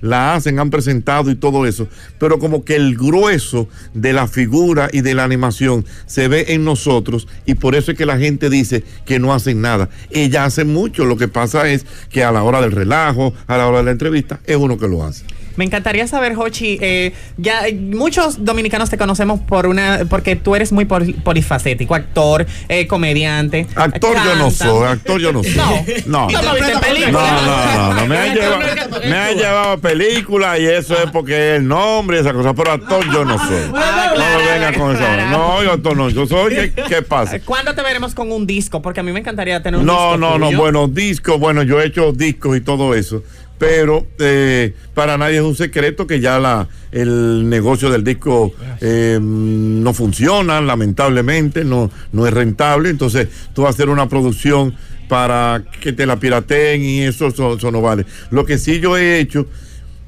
la 0.00 0.34
hacen, 0.34 0.58
han 0.58 0.70
presentado 0.70 1.30
y 1.30 1.34
todo 1.34 1.66
eso, 1.66 1.88
pero 2.18 2.38
como 2.38 2.64
que 2.64 2.76
el 2.76 2.96
grueso 2.96 3.68
de 3.94 4.12
la 4.12 4.28
figura 4.28 4.88
y 4.92 5.00
de 5.00 5.14
la 5.14 5.24
animación 5.24 5.84
se 6.06 6.28
ve 6.28 6.46
en 6.48 6.64
nosotros 6.64 7.26
y 7.46 7.54
por 7.54 7.74
eso 7.74 7.90
es 7.90 7.98
que 7.98 8.06
la 8.06 8.18
gente 8.18 8.48
dice 8.48 8.84
que 9.04 9.18
no 9.18 9.34
hacen 9.34 9.60
nada. 9.60 9.88
Ellas 10.10 10.46
hacen 10.46 10.72
mucho, 10.72 11.04
lo 11.04 11.16
que 11.16 11.28
pasa 11.28 11.68
es 11.68 11.84
que 12.10 12.22
a 12.22 12.32
la 12.32 12.42
hora 12.42 12.60
del 12.60 12.72
relajo, 12.72 13.34
a 13.46 13.56
la 13.56 13.66
hora 13.66 13.78
de 13.78 13.84
la 13.84 13.90
entrevista, 13.90 14.40
es 14.44 14.56
uno 14.56 14.78
que 14.78 14.88
lo 14.88 15.04
hace. 15.04 15.24
Me 15.60 15.66
encantaría 15.66 16.06
saber, 16.06 16.32
Hochi, 16.38 16.78
eh, 16.80 17.12
ya 17.36 17.64
muchos 17.78 18.46
dominicanos 18.46 18.88
te 18.88 18.96
conocemos 18.96 19.40
por 19.40 19.66
una, 19.66 20.06
porque 20.08 20.34
tú 20.34 20.56
eres 20.56 20.72
muy 20.72 20.86
poli- 20.86 21.12
polifacético, 21.12 21.94
actor, 21.94 22.46
eh, 22.70 22.86
comediante. 22.86 23.66
Actor 23.74 24.16
yo 24.24 24.36
no 24.36 24.50
soy, 24.50 24.86
actor 24.88 25.20
yo 25.20 25.34
no 25.34 25.42
soy. 25.42 25.54
No. 25.56 25.66
no. 26.06 26.30
¿No 26.30 26.40
No, 26.40 27.12
no, 27.12 27.74
no, 27.76 27.94
no, 27.94 28.06
me 28.06 28.16
han 28.16 28.34
llevado, 28.34 28.58
me 29.06 29.16
han 29.18 29.36
llevado 29.36 29.70
a 29.72 29.76
películas 29.76 30.58
y 30.60 30.64
eso 30.66 30.94
es 31.04 31.10
porque 31.10 31.56
el 31.56 31.68
nombre 31.68 32.16
y 32.16 32.20
esa 32.20 32.32
cosa, 32.32 32.54
pero 32.54 32.72
actor 32.72 33.04
yo 33.12 33.22
no 33.26 33.36
soy. 33.36 33.64
Ah, 33.74 34.06
No 34.08 34.14
claro, 34.14 34.38
me 34.38 34.50
venga 34.52 34.72
con 34.78 34.96
eso. 34.96 35.04
No, 35.30 35.62
yo 35.62 35.72
actor 35.72 35.94
no, 35.94 36.08
yo 36.08 36.26
soy, 36.26 36.54
¿qué, 36.54 36.72
qué 36.88 37.02
pasa? 37.02 37.38
¿Cuándo 37.40 37.74
te 37.74 37.82
veremos 37.82 38.14
con 38.14 38.32
un 38.32 38.46
disco? 38.46 38.80
Porque 38.80 39.00
a 39.00 39.02
mí 39.02 39.12
me 39.12 39.20
encantaría 39.20 39.62
tener 39.62 39.78
un 39.78 39.84
No, 39.84 39.92
disco. 40.12 40.16
no, 40.16 40.38
no, 40.38 40.46
tuyo. 40.46 40.58
bueno, 40.58 40.88
discos, 40.88 41.38
bueno, 41.38 41.62
yo 41.64 41.82
he 41.82 41.86
hecho 41.86 42.12
discos 42.12 42.56
y 42.56 42.62
todo 42.62 42.94
eso, 42.94 43.22
pero 43.60 44.06
eh, 44.18 44.72
para 44.94 45.18
nadie 45.18 45.36
es 45.36 45.42
un 45.42 45.54
secreto 45.54 46.06
que 46.06 46.18
ya 46.18 46.38
la, 46.38 46.66
el 46.92 47.46
negocio 47.46 47.90
del 47.90 48.02
disco 48.02 48.54
eh, 48.80 49.18
no 49.20 49.92
funciona, 49.92 50.62
lamentablemente, 50.62 51.62
no, 51.62 51.90
no 52.10 52.26
es 52.26 52.32
rentable, 52.32 52.88
entonces 52.88 53.28
tú 53.52 53.62
vas 53.62 53.72
a 53.72 53.74
hacer 53.74 53.90
una 53.90 54.08
producción 54.08 54.74
para 55.10 55.62
que 55.82 55.92
te 55.92 56.06
la 56.06 56.18
pirateen 56.18 56.80
y 56.82 57.02
eso, 57.02 57.26
eso, 57.26 57.58
eso 57.58 57.70
no 57.70 57.82
vale. 57.82 58.06
Lo 58.30 58.46
que 58.46 58.56
sí 58.56 58.80
yo 58.80 58.96
he 58.96 59.20
hecho, 59.20 59.46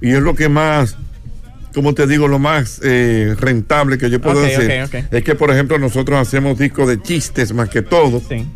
y 0.00 0.12
es 0.12 0.23
lo 0.23 0.35
que 0.35 0.49
más 0.49 0.97
como 1.75 1.94
te 1.94 2.06
digo, 2.06 2.28
lo 2.28 2.38
más 2.38 2.80
eh, 2.82 3.35
rentable 3.38 3.99
que 3.99 4.09
yo 4.11 4.21
puedo 4.21 4.40
Ok, 4.40 4.47
decir 4.47 4.82
ok, 4.85 4.94
ok. 5.06 5.12
es 5.14 5.25
que, 5.25 5.35
por 5.35 5.50
ejemplo, 5.50 5.78
nosotros 5.78 6.18
hacemos 6.18 6.59
discos 6.59 6.87
de 6.88 7.00
chistes 7.00 7.52
más 7.54 7.68
que 7.71 7.80
todo. 7.82 8.21
Sí. 8.28 8.47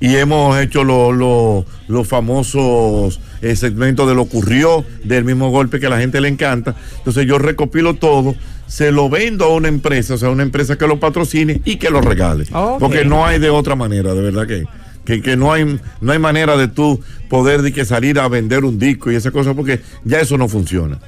Y 0.00 0.14
hemos 0.16 0.58
hecho 0.60 0.84
lo- 0.84 1.12
lo- 1.12 1.64
los 1.88 2.06
famosos 2.08 3.20
eh, 3.42 3.54
segmentos 3.56 4.08
de 4.08 4.14
lo 4.14 4.22
ocurrió, 4.22 4.84
del 5.04 5.24
mismo 5.24 5.50
golpe 5.50 5.78
que 5.80 5.86
a 5.86 5.90
la 5.90 5.98
gente 5.98 6.20
le 6.20 6.28
encanta. 6.28 6.74
Entonces 6.98 7.26
yo 7.26 7.38
recopilo 7.38 7.94
todo, 7.94 8.34
se 8.66 8.90
lo 8.92 9.08
vendo 9.08 9.44
a 9.44 9.54
una 9.54 9.68
empresa, 9.68 10.14
o 10.14 10.18
sea, 10.18 10.30
una 10.30 10.42
empresa 10.42 10.76
que 10.76 10.86
lo 10.86 10.98
patrocine 10.98 11.60
y 11.64 11.76
que 11.76 11.90
lo 11.90 12.00
regale. 12.00 12.44
Porque 12.80 13.04
no 13.04 13.26
hay 13.26 13.38
de 13.38 13.50
otra 13.50 13.76
manera, 13.76 14.14
de 14.14 14.22
verdad 14.22 14.46
que. 14.46 14.64
Que, 15.06 15.22
que 15.22 15.36
no 15.36 15.52
hay 15.52 15.78
no 16.00 16.12
hay 16.12 16.18
manera 16.18 16.56
de 16.56 16.68
tú 16.68 17.00
poder 17.28 17.62
de 17.62 17.72
que 17.72 17.84
salir 17.84 18.18
a 18.18 18.28
vender 18.28 18.64
un 18.64 18.78
disco 18.78 19.10
y 19.10 19.14
esa 19.14 19.30
cosa 19.30 19.54
porque 19.54 19.80
ya 20.04 20.20
eso 20.20 20.36
no 20.36 20.48
funciona. 20.48 20.98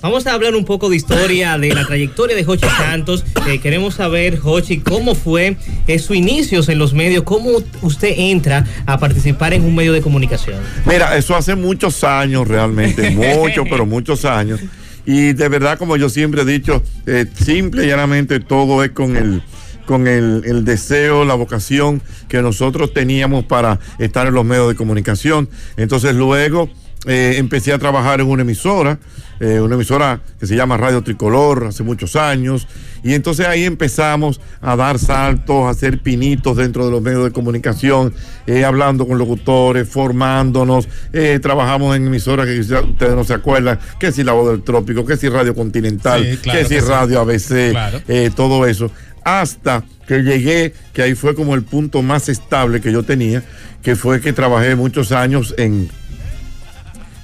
Vamos 0.00 0.26
a 0.26 0.32
hablar 0.32 0.54
un 0.54 0.64
poco 0.64 0.88
de 0.88 0.96
historia 0.96 1.58
de 1.58 1.74
la 1.74 1.84
trayectoria 1.84 2.36
de 2.36 2.44
Jochi 2.44 2.66
Santos. 2.68 3.24
Eh, 3.48 3.58
queremos 3.58 3.94
saber, 3.94 4.38
Jochi, 4.38 4.78
cómo 4.78 5.14
fue 5.14 5.56
eh, 5.86 5.98
su 5.98 6.14
inicios 6.14 6.68
en 6.68 6.78
los 6.78 6.94
medios, 6.94 7.24
cómo 7.24 7.50
usted 7.82 8.14
entra 8.16 8.64
a 8.86 8.98
participar 8.98 9.54
en 9.54 9.64
un 9.64 9.74
medio 9.74 9.92
de 9.92 10.00
comunicación. 10.00 10.56
Mira, 10.86 11.16
eso 11.16 11.36
hace 11.36 11.54
muchos 11.54 12.04
años 12.04 12.46
realmente, 12.46 13.10
muchos, 13.40 13.66
pero 13.68 13.86
muchos 13.86 14.24
años. 14.24 14.60
Y 15.04 15.32
de 15.32 15.48
verdad, 15.48 15.78
como 15.78 15.96
yo 15.96 16.08
siempre 16.08 16.42
he 16.42 16.44
dicho, 16.44 16.82
eh, 17.06 17.24
simple 17.34 17.84
y 17.84 17.88
llanamente 17.88 18.40
todo 18.40 18.84
es 18.84 18.90
con 18.90 19.16
el 19.16 19.42
con 19.88 20.06
el, 20.06 20.42
el 20.44 20.66
deseo, 20.66 21.24
la 21.24 21.34
vocación 21.34 22.02
que 22.28 22.42
nosotros 22.42 22.92
teníamos 22.92 23.46
para 23.46 23.80
estar 23.98 24.26
en 24.26 24.34
los 24.34 24.44
medios 24.44 24.68
de 24.68 24.74
comunicación. 24.74 25.48
Entonces 25.78 26.14
luego 26.14 26.68
eh, 27.06 27.34
empecé 27.38 27.72
a 27.72 27.78
trabajar 27.78 28.20
en 28.20 28.26
una 28.26 28.42
emisora, 28.42 28.98
eh, 29.40 29.60
una 29.60 29.76
emisora 29.76 30.20
que 30.40 30.46
se 30.46 30.56
llama 30.56 30.76
Radio 30.76 31.02
Tricolor 31.02 31.66
hace 31.68 31.82
muchos 31.84 32.16
años. 32.16 32.66
Y 33.04 33.14
entonces 33.14 33.46
ahí 33.46 33.64
empezamos 33.64 34.40
a 34.60 34.74
dar 34.74 34.98
saltos, 34.98 35.66
a 35.66 35.70
hacer 35.70 36.00
pinitos 36.00 36.56
dentro 36.56 36.84
de 36.86 36.90
los 36.90 37.00
medios 37.00 37.24
de 37.24 37.30
comunicación, 37.30 38.12
eh, 38.48 38.64
hablando 38.64 39.06
con 39.06 39.16
locutores, 39.18 39.88
formándonos. 39.88 40.88
trabajamos 41.40 41.96
en 41.96 42.06
emisoras 42.08 42.46
que 42.46 42.56
quizá 42.58 42.80
ustedes 42.80 43.14
no 43.14 43.22
se 43.24 43.34
acuerdan, 43.34 43.78
que 44.00 44.10
si 44.10 44.24
La 44.24 44.32
Voz 44.32 44.50
del 44.50 44.62
Trópico, 44.64 45.04
que 45.06 45.16
si 45.16 45.28
Radio 45.28 45.54
Continental, 45.54 46.24
Sí, 46.28 46.36
claro 46.38 46.58
que 46.58 46.64
si 46.64 46.80
sí. 46.80 46.86
Radio 46.86 47.20
ABC, 47.20 47.70
Claro. 47.70 48.00
todo 48.34 48.66
eso. 48.66 48.90
Hasta 49.24 49.84
que 50.08 50.22
llegué, 50.22 50.72
que 50.92 51.02
ahí 51.02 51.14
fue 51.14 51.34
como 51.34 51.54
el 51.54 51.62
punto 51.62 52.02
más 52.02 52.28
estable 52.28 52.80
que 52.80 52.90
yo 52.90 53.02
tenía, 53.04 53.44
que 53.82 53.94
fue 53.94 54.20
que 54.20 54.32
trabajé 54.32 54.74
muchos 54.74 55.12
años 55.12 55.54
en, 55.58 55.88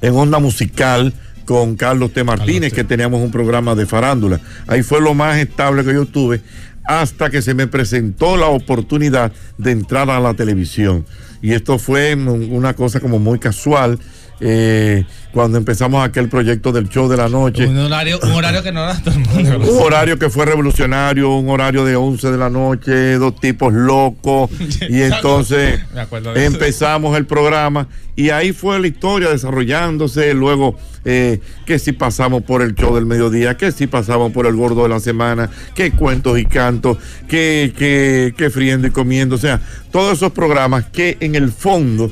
en 0.06 0.14
onda 0.14 0.38
musical 0.38 1.12
con 1.46 1.76
Carlos 1.76 2.12
T. 2.12 2.24
Martínez, 2.24 2.72
que 2.72 2.84
teníamos 2.84 3.20
un 3.22 3.30
programa 3.30 3.74
de 3.74 3.86
farándula. 3.86 4.40
Ahí 4.66 4.82
fue 4.82 5.00
lo 5.00 5.14
más 5.14 5.38
estable 5.38 5.84
que 5.84 5.94
yo 5.94 6.06
tuve 6.06 6.40
hasta 6.86 7.30
que 7.30 7.40
se 7.42 7.54
me 7.54 7.66
presentó 7.66 8.36
la 8.36 8.46
oportunidad 8.46 9.32
de 9.56 9.70
entrar 9.70 10.10
a 10.10 10.20
la 10.20 10.34
televisión. 10.34 11.06
Y 11.40 11.52
esto 11.52 11.78
fue 11.78 12.14
un- 12.14 12.50
una 12.52 12.74
cosa 12.74 13.00
como 13.00 13.18
muy 13.18 13.38
casual. 13.38 13.98
Eh, 14.40 15.04
cuando 15.32 15.58
empezamos 15.58 16.04
aquel 16.04 16.28
proyecto 16.28 16.72
del 16.72 16.88
show 16.88 17.08
de 17.08 17.16
la 17.16 17.28
noche. 17.28 17.66
Un 17.66 17.78
horario, 17.78 18.18
un 18.22 18.32
horario 18.32 18.62
que 18.62 18.72
no 18.72 18.84
era 18.84 19.00
todo 19.00 19.14
el 19.14 19.20
mundo. 19.20 19.72
Un 19.74 19.82
horario 19.82 20.18
que 20.18 20.30
fue 20.30 20.46
revolucionario, 20.46 21.34
un 21.36 21.48
horario 21.48 21.84
de 21.84 21.96
11 21.96 22.30
de 22.30 22.38
la 22.38 22.50
noche, 22.50 23.14
dos 23.14 23.38
tipos 23.40 23.72
locos. 23.72 24.50
Y 24.88 25.02
entonces 25.02 25.80
empezamos 26.34 27.16
el 27.16 27.26
programa 27.26 27.88
y 28.16 28.30
ahí 28.30 28.52
fue 28.52 28.78
la 28.78 28.86
historia 28.86 29.30
desarrollándose. 29.30 30.34
Luego, 30.34 30.76
eh, 31.04 31.40
que 31.66 31.78
si 31.78 31.92
pasamos 31.92 32.42
por 32.42 32.62
el 32.62 32.74
show 32.74 32.94
del 32.94 33.06
mediodía, 33.06 33.56
que 33.56 33.72
si 33.72 33.86
pasamos 33.86 34.32
por 34.32 34.46
el 34.46 34.54
gordo 34.54 34.84
de 34.84 34.88
la 34.88 35.00
semana, 35.00 35.50
que 35.74 35.92
cuentos 35.92 36.38
y 36.38 36.44
cantos, 36.44 36.98
que, 37.28 37.72
que, 37.76 38.34
que 38.36 38.50
friendo 38.50 38.86
y 38.86 38.90
comiendo. 38.90 39.34
O 39.34 39.38
sea, 39.38 39.60
todos 39.90 40.14
esos 40.18 40.32
programas 40.32 40.84
que 40.86 41.16
en 41.20 41.34
el 41.34 41.50
fondo, 41.50 42.10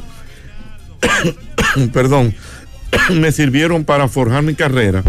perdón, 1.93 2.35
me 3.13 3.33
sirvieron 3.33 3.85
para 3.85 4.09
forjar 4.09 4.43
mi 4.43 4.55
carrera 4.55 5.03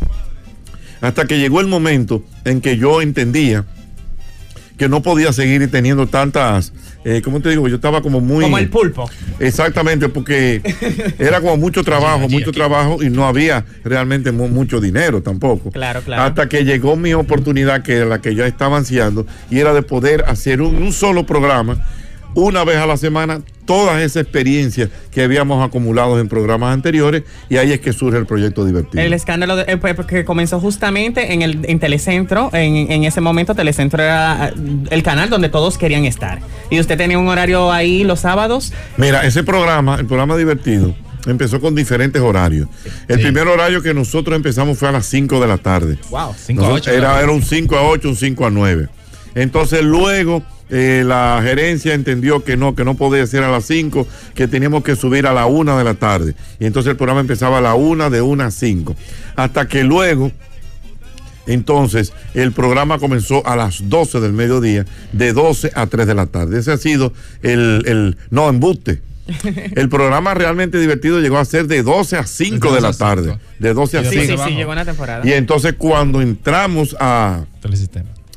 hasta 1.01 1.25
que 1.25 1.37
llegó 1.37 1.59
el 1.59 1.67
momento 1.67 2.23
en 2.45 2.61
que 2.61 2.77
yo 2.77 3.01
entendía 3.01 3.65
que 4.77 4.89
no 4.89 5.03
podía 5.03 5.31
seguir 5.33 5.69
teniendo 5.69 6.07
tantas, 6.07 6.73
eh, 7.05 7.21
¿cómo 7.23 7.41
te 7.41 7.49
digo? 7.49 7.67
Yo 7.67 7.75
estaba 7.75 8.01
como 8.01 8.21
muy... 8.21 8.43
Como 8.45 8.57
el 8.57 8.69
pulpo. 8.69 9.07
Exactamente, 9.39 10.09
porque 10.09 10.61
era 11.19 11.41
como 11.41 11.57
mucho 11.57 11.83
trabajo, 11.83 12.27
mucho 12.27 12.51
trabajo 12.51 13.03
y 13.03 13.09
no 13.11 13.27
había 13.27 13.65
realmente 13.83 14.31
mu- 14.31 14.47
mucho 14.47 14.81
dinero 14.81 15.21
tampoco. 15.21 15.69
Claro, 15.69 16.01
claro. 16.01 16.23
Hasta 16.23 16.49
que 16.49 16.65
llegó 16.65 16.95
mi 16.95 17.13
oportunidad, 17.13 17.83
que 17.83 17.97
era 17.97 18.05
la 18.05 18.19
que 18.19 18.33
ya 18.33 18.47
estaba 18.47 18.77
ansiando, 18.77 19.27
y 19.51 19.59
era 19.59 19.73
de 19.73 19.83
poder 19.83 20.25
hacer 20.27 20.59
un, 20.61 20.75
un 20.81 20.91
solo 20.91 21.23
programa, 21.25 21.77
una 22.33 22.63
vez 22.63 22.77
a 22.77 22.87
la 22.87 22.97
semana, 22.97 23.41
todas 23.65 24.01
esas 24.01 24.23
experiencias 24.23 24.89
que 25.11 25.23
habíamos 25.23 25.65
acumulado 25.65 26.19
en 26.19 26.27
programas 26.27 26.73
anteriores, 26.73 27.23
y 27.49 27.57
ahí 27.57 27.71
es 27.71 27.79
que 27.79 27.93
surge 27.93 28.17
el 28.17 28.25
proyecto 28.25 28.65
divertido. 28.65 29.03
El 29.03 29.13
escándalo 29.13 29.55
de- 29.55 29.65
eh, 29.67 29.77
pues, 29.77 29.95
que 30.07 30.25
comenzó 30.25 30.59
justamente 30.59 31.33
en 31.33 31.41
el 31.41 31.59
en 31.63 31.79
Telecentro. 31.79 32.49
En, 32.53 32.91
en 32.91 33.03
ese 33.03 33.21
momento 33.21 33.55
Telecentro 33.55 34.01
era 34.03 34.49
eh, 34.49 34.53
el 34.89 35.03
canal 35.03 35.29
donde 35.29 35.49
todos 35.49 35.77
querían 35.77 36.05
estar. 36.05 36.39
Y 36.69 36.79
usted 36.79 36.97
tenía 36.97 37.17
un 37.19 37.27
horario 37.27 37.71
ahí 37.71 38.03
los 38.03 38.19
sábados. 38.21 38.73
Mira, 38.97 39.25
ese 39.25 39.43
programa, 39.43 39.95
el 39.95 40.05
programa 40.05 40.35
divertido, 40.37 40.93
empezó 41.25 41.61
con 41.61 41.73
diferentes 41.75 42.21
horarios. 42.21 42.67
El 43.07 43.17
Sí. 43.17 43.23
primer 43.23 43.47
horario 43.47 43.81
que 43.81 43.93
nosotros 43.93 44.35
empezamos 44.35 44.77
fue 44.77 44.89
a 44.89 44.91
las 44.91 45.05
5 45.05 45.39
de 45.39 45.47
la 45.47 45.57
tarde. 45.57 45.97
Wow. 46.09 46.33
5 46.37 46.61
a 46.65 46.67
Nosotros- 46.69 46.87
8. 46.87 46.91
Era, 46.97 47.21
era 47.21 47.31
un 47.31 47.41
5 47.41 47.77
a 47.77 47.83
8, 47.83 48.09
un 48.09 48.15
5 48.15 48.45
a 48.45 48.49
9. 48.49 48.87
Entonces 49.35 49.83
luego 49.83 50.43
eh, 50.69 51.03
la 51.05 51.39
gerencia 51.43 51.93
entendió 51.93 52.43
que 52.43 52.57
no, 52.57 52.75
que 52.75 52.83
no 52.85 52.95
podía 52.95 53.25
ser 53.27 53.43
a 53.43 53.51
las 53.51 53.65
5, 53.65 54.07
que 54.33 54.47
teníamos 54.47 54.83
que 54.83 54.95
subir 54.95 55.27
a 55.27 55.33
la 55.33 55.45
1 55.45 55.77
de 55.77 55.83
la 55.83 55.93
tarde. 55.95 56.35
Y 56.59 56.65
entonces 56.65 56.91
el 56.91 56.97
programa 56.97 57.21
empezaba 57.21 57.59
a 57.59 57.61
la 57.61 57.75
1, 57.75 58.09
de 58.09 58.21
1 58.21 58.43
a 58.43 58.51
5. 58.51 58.95
Hasta 59.35 59.67
que 59.67 59.83
luego, 59.83 60.31
entonces, 61.45 62.13
el 62.33 62.53
programa 62.53 62.99
comenzó 62.99 63.45
a 63.45 63.55
las 63.55 63.89
12 63.89 64.21
del 64.21 64.31
mediodía, 64.33 64.85
de 65.11 65.33
12 65.33 65.71
a 65.75 65.87
3 65.87 66.07
de 66.07 66.15
la 66.15 66.25
tarde. 66.27 66.59
Ese 66.59 66.71
ha 66.71 66.77
sido 66.77 67.11
el, 67.41 67.83
el 67.85 68.17
no 68.29 68.47
embuste. 68.49 69.01
El 69.75 69.87
programa 69.87 70.33
realmente 70.33 70.77
divertido 70.77 71.21
llegó 71.21 71.37
a 71.37 71.45
ser 71.45 71.67
de 71.67 71.81
12 71.81 72.17
a 72.17 72.25
5 72.25 72.67
de, 72.67 72.75
De 72.75 72.81
la 72.81 72.87
12 72.89 73.03
a 73.03 73.07
tarde. 73.07 73.23
5. 73.23 73.39
De 73.59 73.73
12 73.73 73.97
a 73.97 74.03
Sí, 74.03 74.09
5. 74.27 74.43
sí, 74.43 74.49
sí, 74.49 74.55
llegó 74.57 74.73
una 74.73 74.83
temporada. 74.83 75.25
Y 75.25 75.31
entonces 75.31 75.75
cuando 75.77 76.21
entramos 76.21 76.93
a, 76.99 77.45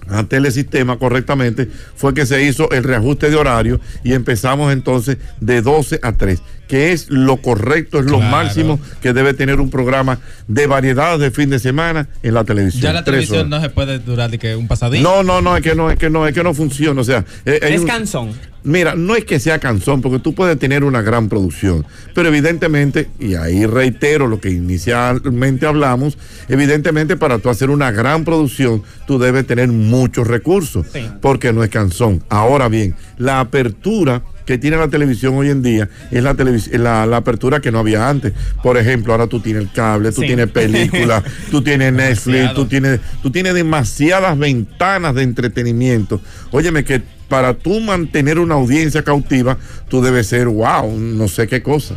Telesistema. 0.06 0.18
a 0.20 0.25
Telesistema 0.28 0.98
correctamente, 0.98 1.68
fue 1.96 2.14
que 2.14 2.26
se 2.26 2.42
hizo 2.44 2.70
el 2.70 2.84
reajuste 2.84 3.30
de 3.30 3.36
horario 3.36 3.80
y 4.04 4.12
empezamos 4.12 4.72
entonces 4.72 5.18
de 5.40 5.62
12 5.62 6.00
a 6.02 6.12
3, 6.12 6.40
que 6.68 6.92
es 6.92 7.10
lo 7.10 7.36
correcto, 7.38 7.98
es 7.98 8.06
lo 8.06 8.18
Claro. 8.18 8.30
máximo 8.30 8.80
que 9.02 9.12
debe 9.12 9.34
tener 9.34 9.60
un 9.60 9.70
programa 9.70 10.18
de 10.48 10.66
variedad 10.66 11.18
de 11.18 11.30
fin 11.30 11.50
de 11.50 11.58
semana 11.58 12.08
en 12.22 12.34
la 12.34 12.44
televisión. 12.44 12.82
Ya 12.82 12.92
la 12.92 13.04
televisión 13.04 13.38
horas. 13.38 13.50
no 13.50 13.60
se 13.60 13.70
puede 13.70 13.98
durar 13.98 14.30
de 14.30 14.38
que 14.38 14.56
un 14.56 14.68
pasadito. 14.68 15.02
No, 15.02 15.22
no, 15.22 15.40
no, 15.40 15.56
es 15.56 15.62
que 15.62 15.75
no, 15.75 15.90
es 15.90 15.98
que 15.98 16.10
no, 16.10 16.26
es 16.26 16.34
que 16.34 16.42
no 16.42 16.54
funciona. 16.54 17.00
O 17.00 17.04
sea, 17.04 17.25
eh, 17.44 17.58
es 17.62 17.80
un-. 17.80 18.34
Mira, 18.66 18.96
no 18.96 19.14
es 19.14 19.25
que 19.25 19.38
sea 19.38 19.61
canzón, 19.61 20.02
porque 20.02 20.18
tú 20.18 20.35
puedes 20.35 20.58
tener 20.58 20.82
una 20.82 21.00
gran 21.00 21.28
producción, 21.28 21.87
pero 22.14 22.28
evidentemente, 22.28 23.08
y 23.20 23.35
ahí 23.37 23.64
reitero 23.64 24.26
lo 24.26 24.40
que 24.40 24.50
inicialmente 24.50 25.66
hablamos, 25.66 26.18
evidentemente 26.49 27.16
para 27.16 27.38
tú 27.38 27.49
hacer 27.49 27.70
una 27.70 27.92
gran 27.92 28.25
producción, 28.25 28.82
tú 29.06 29.18
debes 29.20 29.46
tener 29.46 29.68
muchos 29.68 30.26
recursos, 30.26 30.87
Sí. 30.92 31.08
porque 31.23 31.52
no 31.52 31.62
es 31.62 31.70
canzón. 31.70 32.25
Ahora 32.28 32.68
bien, 32.68 32.96
la 33.18 33.38
apertura 33.40 34.23
que 34.44 34.58
tiene 34.58 34.76
la 34.76 34.88
televisión 34.88 35.35
hoy 35.37 35.50
en 35.50 35.62
día 35.62 35.88
es 36.11 36.23
la, 36.23 36.35
la, 36.73 37.06
la 37.06 37.16
apertura 37.16 37.61
que 37.61 37.73
no 37.73 37.78
había 37.80 38.08
antes. 38.08 38.32
Por 38.62 38.78
ejemplo, 38.78 39.12
ahora 39.12 39.26
tú 39.26 39.40
tienes 39.40 39.62
el 39.62 39.73
cable, 39.73 40.11
tú 40.12 40.20
Sí. 40.23 40.26
tienes 40.28 40.49
películas, 40.50 41.23
tú 41.50 41.62
tienes 41.62 41.92
Netflix, 41.92 42.25
Demasiado. 42.26 42.54
tú 42.54 42.66
tienes, 42.66 43.00
tú 43.23 43.30
tienes 43.30 43.54
demasiadas 43.54 44.38
ventanas 44.38 45.14
de 45.14 45.23
entretenimiento. 45.23 46.20
Óyeme, 46.52 46.85
que 46.85 47.02
para 47.28 47.54
tú 47.54 47.80
mantener 47.80 48.38
una 48.38 48.54
audiencia 48.54 49.02
cautiva, 49.02 49.56
tú 49.88 50.00
debes 50.02 50.26
ser, 50.28 50.47
wow, 50.49 50.97
no 50.99 51.28
sé 51.28 51.47
qué 51.47 51.62
cosa. 51.62 51.97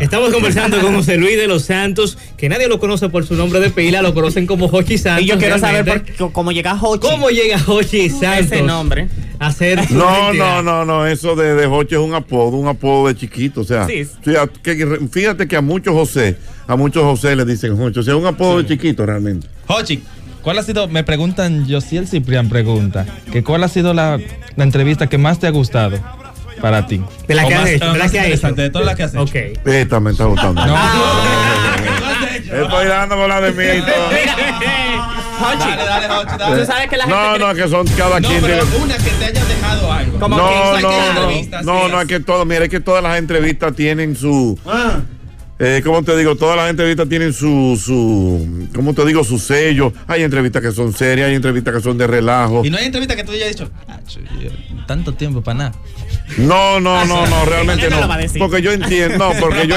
Estamos 0.00 0.30
conversando 0.32 0.78
con 0.80 0.94
José 0.96 1.16
Luis 1.16 1.36
de 1.38 1.46
los 1.46 1.62
Santos, 1.64 2.18
que 2.36 2.48
nadie 2.48 2.68
lo 2.68 2.78
conoce 2.80 3.08
por 3.08 3.24
su 3.24 3.34
nombre 3.34 3.60
de 3.60 3.70
pila, 3.70 4.02
lo 4.02 4.12
conocen 4.12 4.46
como 4.46 4.68
Jochi 4.68 4.98
Santos. 4.98 5.22
Y 5.24 5.28
yo 5.28 5.38
quiero 5.38 5.58
saber 5.58 5.84
por 5.86 6.02
qué- 6.02 6.12
cómo 6.32 6.50
llega 6.52 6.74
Hochi. 6.78 7.08
cómo 7.08 7.30
llega 7.30 7.58
Jochi 7.58 8.10
Santos 8.10 8.46
ese 8.52 8.62
nombre. 8.62 9.08
a 9.38 9.50
ser 9.52 9.90
No, 9.90 10.34
no, 10.34 10.60
no, 10.62 10.84
no, 10.84 11.06
eso 11.06 11.34
de, 11.34 11.54
de 11.54 11.66
Joche 11.66 11.94
es 11.94 12.00
un 12.02 12.12
apodo, 12.14 12.58
un 12.58 12.66
apodo 12.68 13.08
de 13.08 13.14
chiquito, 13.16 13.62
o 13.62 13.64
sea, 13.64 13.86
Sí. 13.86 14.06
que- 14.22 14.98
fíjate 15.10 15.48
que 15.48 15.56
a 15.56 15.62
muchos 15.62 15.94
José, 15.94 16.36
a 16.66 16.76
muchos 16.76 17.02
José 17.04 17.34
le 17.36 17.46
dicen 17.46 17.74
Joche, 17.76 18.00
o 18.00 18.02
sea, 18.02 18.16
un 18.16 18.26
apodo 18.26 18.58
de 18.62 18.66
chiquito 18.68 19.06
realmente. 19.06 19.46
Jochi, 19.66 20.02
¿cuál 20.42 20.58
ha 20.58 20.62
sido? 20.62 20.88
Me 20.88 21.04
preguntan, 21.04 21.66
Josiel 21.68 22.06
Ciprián 22.08 22.48
pregunta, 22.48 23.06
que 23.32 23.42
¿cuál 23.44 23.64
ha 23.64 23.68
sido 23.68 23.94
la, 23.94 24.18
la 24.56 24.64
entrevista 24.64 25.06
que 25.08 25.18
más 25.18 25.38
te 25.38 25.46
ha 25.46 25.50
gustado 25.50 25.98
para 26.60 26.86
ti? 26.86 27.00
De 27.28 27.34
la 27.34 27.44
O 27.44 27.48
que 27.48 27.54
has 27.54 27.60
más- 27.62 27.70
hecho, 27.70 27.92
de 27.92 27.98
la 27.98 28.08
que 28.08 28.20
has 28.20 28.26
hecho. 28.26 28.52
de 28.52 28.70
todas 28.70 28.86
las 28.86 28.96
que 28.96 29.02
has 29.04 29.14
hecho. 29.14 29.22
Ok. 29.22 29.34
Esta 29.66 30.00
me 30.00 30.10
está 30.12 30.24
gustando. 30.24 30.64
No. 30.66 30.76
Estoy 32.62 32.86
dando 32.88 33.16
con 33.16 33.28
la 33.28 33.40
de 33.40 33.52
mito. 33.52 33.92
Jochi, 35.40 35.58
Dale, 35.70 35.84
dale, 35.86 36.08
Jochi, 36.08 36.36
dale. 36.38 36.60
tú 36.60 36.66
sabes 36.66 36.88
que 36.90 36.96
la 36.98 37.04
gente. 37.04 37.18
No, 37.18 37.38
no, 37.38 37.54
que 37.54 37.68
son 37.68 37.86
cada 37.96 38.20
No, 38.20 38.28
quien. 38.28 38.40
pero 38.42 38.64
tiene- 38.66 38.84
una 38.84 38.96
que 38.98 39.10
te 39.10 39.24
haya 39.24 39.44
dejado 39.44 39.92
algo. 39.92 40.18
Como 40.18 40.36
que 40.36 40.42
No, 40.42 40.48
cualquier 40.48 40.82
no, 40.82 40.92
no, 40.92 41.12
no, 41.62 41.88
no, 41.88 41.96
es 42.00 42.02
es. 42.02 42.08
que 42.08 42.20
todo, 42.20 42.44
mira, 42.44 42.64
es 42.64 42.70
que 42.70 42.80
todas 42.80 43.02
las 43.02 43.16
entrevistas 43.18 43.74
tienen 43.74 44.14
su, 44.16 44.58
Ah. 44.66 45.00
Eh, 45.60 45.82
¿cómo 45.84 46.02
te 46.02 46.16
digo? 46.16 46.36
Todas 46.36 46.56
las 46.56 46.70
entrevistas 46.70 47.08
tienen 47.08 47.32
su, 47.34 47.78
su, 47.82 48.68
¿cómo 48.74 48.94
te 48.94 49.04
digo? 49.04 49.22
Su 49.22 49.38
sello. 49.38 49.92
Hay 50.06 50.22
entrevistas 50.22 50.62
que 50.62 50.72
son 50.72 50.92
serias, 50.94 51.28
hay 51.28 51.34
entrevistas 51.34 51.74
que 51.74 51.80
son 51.80 51.98
de 51.98 52.06
relajo. 52.06 52.64
Y 52.64 52.70
no 52.70 52.78
hay 52.78 52.86
entrevista 52.86 53.14
que 53.14 53.24
tú 53.24 53.32
hayas 53.32 53.50
dicho, 53.50 53.70
"Ah, 53.86 54.00
tanto 54.86 55.14
tiempo 55.14 55.42
para 55.42 55.58
nada. 55.58 55.72
No, 56.38 56.80
no, 56.80 57.04
no, 57.04 57.26
no, 57.26 57.44
realmente 57.44 57.90
no. 57.90 58.08
Porque 58.38 58.62
yo 58.62 58.72
entiendo, 58.72 59.18
no, 59.18 59.32
porque 59.40 59.66
yo 59.66 59.76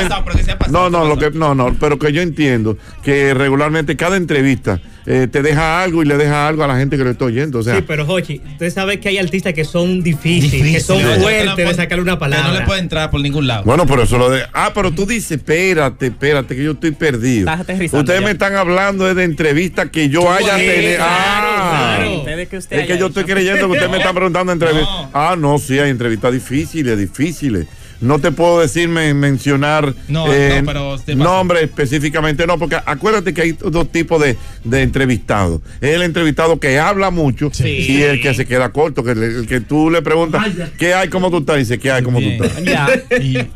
No, 0.69 0.89
no, 0.89 1.05
lo 1.05 1.17
que 1.17 1.31
no, 1.31 1.53
no, 1.53 1.75
pero 1.79 1.99
que 1.99 2.11
yo 2.11 2.21
entiendo 2.21 2.77
que 3.03 3.33
regularmente 3.33 3.97
cada 3.97 4.17
entrevista 4.17 4.79
eh, 5.05 5.27
te 5.31 5.41
deja 5.41 5.83
algo 5.83 6.01
y 6.01 6.05
le 6.05 6.17
deja 6.17 6.47
algo 6.47 6.63
a 6.63 6.67
la 6.67 6.77
gente 6.77 6.97
que 6.97 7.03
lo 7.03 7.09
está 7.11 7.25
oyendo, 7.25 7.59
o 7.59 7.63
sea, 7.63 7.75
Sí, 7.75 7.83
pero 7.85 8.05
Jochi, 8.05 8.41
usted 8.53 8.69
sabe 8.71 8.99
que 8.99 9.09
hay 9.09 9.17
artistas 9.17 9.53
que 9.53 9.65
son 9.65 10.01
difíciles, 10.01 10.71
que 10.73 10.79
son 10.79 11.01
fuertes 11.01 11.67
de 11.67 11.73
sacarle 11.73 12.03
una 12.03 12.17
palabra. 12.19 12.47
Que 12.47 12.53
no 12.53 12.59
le 12.59 12.65
puede 12.65 12.79
entrar 12.79 13.11
por 13.11 13.21
ningún 13.21 13.47
lado. 13.47 13.63
Bueno, 13.63 13.85
pero 13.85 14.03
eso 14.03 14.17
lo 14.17 14.29
de. 14.29 14.43
Ah, 14.53 14.71
pero 14.73 14.91
tú 14.91 15.05
dices, 15.05 15.31
espérate, 15.31 16.07
espérate, 16.07 16.55
que 16.55 16.63
yo 16.63 16.71
estoy 16.71 16.91
perdido. 16.91 17.49
Estás 17.51 17.93
Ustedes 17.93 18.19
ya. 18.19 18.25
me 18.25 18.31
están 18.31 18.55
hablando 18.55 19.13
de, 19.13 19.23
entrevistas 19.23 19.89
que 19.89 20.09
yo 20.09 20.31
haya 20.31 20.55
tenido. 20.55 20.97
claro, 20.97 21.47
Ah, 21.49 21.95
claro. 21.97 22.17
Ustedes 22.19 22.47
que 22.49 22.57
usted 22.57 22.79
es 22.79 22.87
que 22.87 22.97
yo 22.97 23.07
estoy 23.07 23.23
creyendo 23.23 23.67
que 23.67 23.73
usted 23.73 23.89
me 23.89 23.97
está 23.97 24.13
preguntando 24.13 24.51
entrevistas. 24.53 24.89
No. 24.89 25.09
Ah, 25.13 25.35
no, 25.37 25.57
sí, 25.59 25.79
hay 25.79 25.89
entrevistas 25.89 26.31
difíciles, 26.33 26.97
difíciles. 26.97 27.67
No 28.03 28.19
te 28.19 28.31
puedo 28.31 28.59
decir, 28.59 28.87
men- 28.89 29.17
mencionar 29.19 29.89
eh, 29.89 29.93
No, 30.07 30.25
no, 30.27 30.65
pero 30.65 30.97
nombre 31.15 31.63
específicamente, 31.63 32.45
no, 32.45 32.59
porque 32.59 32.75
acuérdate 32.85 33.33
que 33.33 33.41
hay 33.41 33.51
dos 33.53 33.91
tipos 33.91 34.21
de, 34.21 34.37
de 34.63 34.81
entrevistados. 34.81 35.61
Es 35.81 35.95
el 35.95 36.01
entrevistado 36.03 36.59
que 36.59 36.79
habla 36.79 37.09
mucho 37.11 37.49
Sí. 37.51 37.67
y 37.89 38.01
el 38.03 38.21
que 38.21 38.33
se 38.33 38.45
queda 38.45 38.69
corto, 38.69 39.03
que 39.03 39.15
le- 39.15 39.25
el 39.39 39.47
que 39.47 39.61
tú 39.61 39.89
le 39.89 40.01
preguntas, 40.01 40.45
¿qué 40.77 40.93
hay, 40.93 41.09
cómo 41.09 41.31
tú 41.31 41.37
estás? 41.39 41.57
Dice, 41.57 41.79
¿qué 41.79 41.91
hay, 41.91 42.03
cómo 42.03 42.19
tú 42.19 42.27
estás? 42.29 42.63
Ya. 42.63 42.87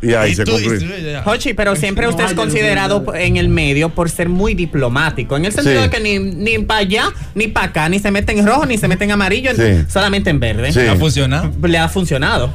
Y 0.02 0.14
ahí 0.14 0.34
se 0.34 0.44
tú- 0.46 0.52
concluye. 0.54 1.20
Jochi, 1.24 1.54
pero 1.54 1.76
siempre 1.76 2.08
usted 2.08 2.26
es 2.26 2.34
considerado 2.34 3.04
en 3.16 3.38
el 3.38 3.50
medio 3.50 3.90
por 3.90 4.10
ser 4.10 4.30
muy 4.30 4.54
diplomático, 4.54 5.36
en 5.36 5.46
el 5.46 5.52
sentido 5.52 5.84
Sí. 5.84 5.90
de 5.90 5.90
que 5.90 6.00
ni, 6.00 6.20
ni 6.20 6.60
para 6.60 6.80
allá, 6.82 7.10
ni 7.36 7.48
para 7.48 7.68
acá, 7.68 7.90
ni 7.90 8.00
se 8.00 8.12
mete 8.12 8.32
en 8.38 8.46
rojo, 8.46 8.66
ni 8.66 8.78
se 8.78 8.88
mete 8.88 9.04
en 9.04 9.12
amarillo, 9.12 9.52
Sí. 9.56 9.84
solamente 9.90 10.30
en 10.30 10.40
verde. 10.40 10.72
Sí. 10.72 10.80
¿Ha 10.82 10.96
funcionado? 10.96 11.52
Le 11.64 11.78
ha 11.78 11.90
funcionado. 11.90 12.54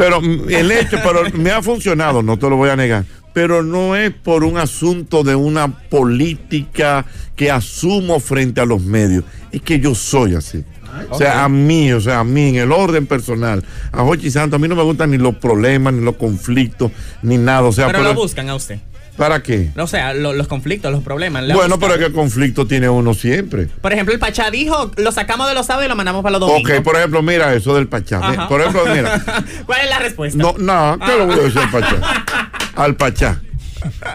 Pero 0.00 0.18
el 0.48 0.72
hecho, 0.72 0.98
pero 1.04 1.24
me 1.34 1.50
ha 1.50 1.62
funcionado, 1.62 2.22
no 2.22 2.38
te 2.38 2.48
lo 2.48 2.56
voy 2.56 2.70
a 2.70 2.76
negar. 2.76 3.04
Pero 3.34 3.62
no 3.62 3.94
es 3.94 4.10
por 4.10 4.44
un 4.44 4.56
asunto 4.56 5.22
de 5.22 5.34
una 5.34 5.68
política 5.68 7.04
que 7.36 7.50
asumo 7.50 8.18
frente 8.18 8.62
a 8.62 8.64
los 8.64 8.80
medios. 8.80 9.24
Es 9.52 9.60
que 9.60 9.78
yo 9.78 9.94
soy 9.94 10.36
así. 10.36 10.64
O 11.10 11.18
sea, 11.18 11.44
a 11.44 11.50
mí, 11.50 11.92
o 11.92 12.00
sea, 12.00 12.20
a 12.20 12.24
mí, 12.24 12.48
en 12.48 12.56
el 12.56 12.72
orden 12.72 13.06
personal, 13.06 13.62
a 13.92 14.02
Jochi 14.02 14.30
Santos, 14.30 14.56
a 14.56 14.58
mí 14.58 14.68
no 14.68 14.74
me 14.74 14.82
gustan 14.84 15.10
ni 15.10 15.18
los 15.18 15.34
problemas, 15.36 15.92
ni 15.92 16.02
los 16.02 16.16
conflictos, 16.16 16.90
ni 17.20 17.36
nada. 17.36 17.64
O 17.64 17.72
sea, 17.72 17.88
pero, 17.88 17.98
pero, 17.98 18.14
lo 18.14 18.20
buscan 18.20 18.48
a 18.48 18.54
usted. 18.54 18.80
¿Para 19.16 19.42
qué? 19.42 19.70
O 19.76 19.86
sea, 19.86 20.14
lo- 20.14 20.32
los 20.32 20.48
conflictos, 20.48 20.90
los 20.92 21.02
problemas. 21.02 21.42
le 21.44 21.54
Bueno, 21.54 21.78
pero 21.78 21.94
es 21.94 21.98
que 22.06 22.12
conflicto 22.12 22.66
tiene 22.66 22.88
uno 22.88 23.14
siempre. 23.14 23.66
Por 23.80 23.92
ejemplo, 23.92 24.14
el 24.14 24.20
Pachá 24.20 24.50
dijo, 24.50 24.90
lo 24.96 25.12
sacamos 25.12 25.48
de 25.48 25.54
los 25.54 25.66
sábados 25.66 25.86
y 25.86 25.88
lo 25.88 25.96
mandamos 25.96 26.22
para 26.22 26.38
los 26.38 26.40
domingos. 26.48 26.70
Ok, 26.78 26.82
por 26.82 26.96
ejemplo, 26.96 27.22
mira 27.22 27.52
eso 27.54 27.74
del 27.74 27.88
Pachá. 27.88 28.18
Ajá. 28.22 28.48
Por 28.48 28.60
ejemplo, 28.60 28.82
mira. 28.94 29.22
¿Cuál 29.66 29.80
es 29.82 29.90
la 29.90 29.98
respuesta? 29.98 30.38
No, 30.38 30.54
no, 30.58 30.98
¿qué 31.04 31.16
le 31.16 31.24
voy 31.26 31.34
a 31.38 31.42
decir 31.42 31.58
al 31.60 31.70
Pachá? 31.70 32.24
Al 32.76 32.96
Pachá. 32.96 33.40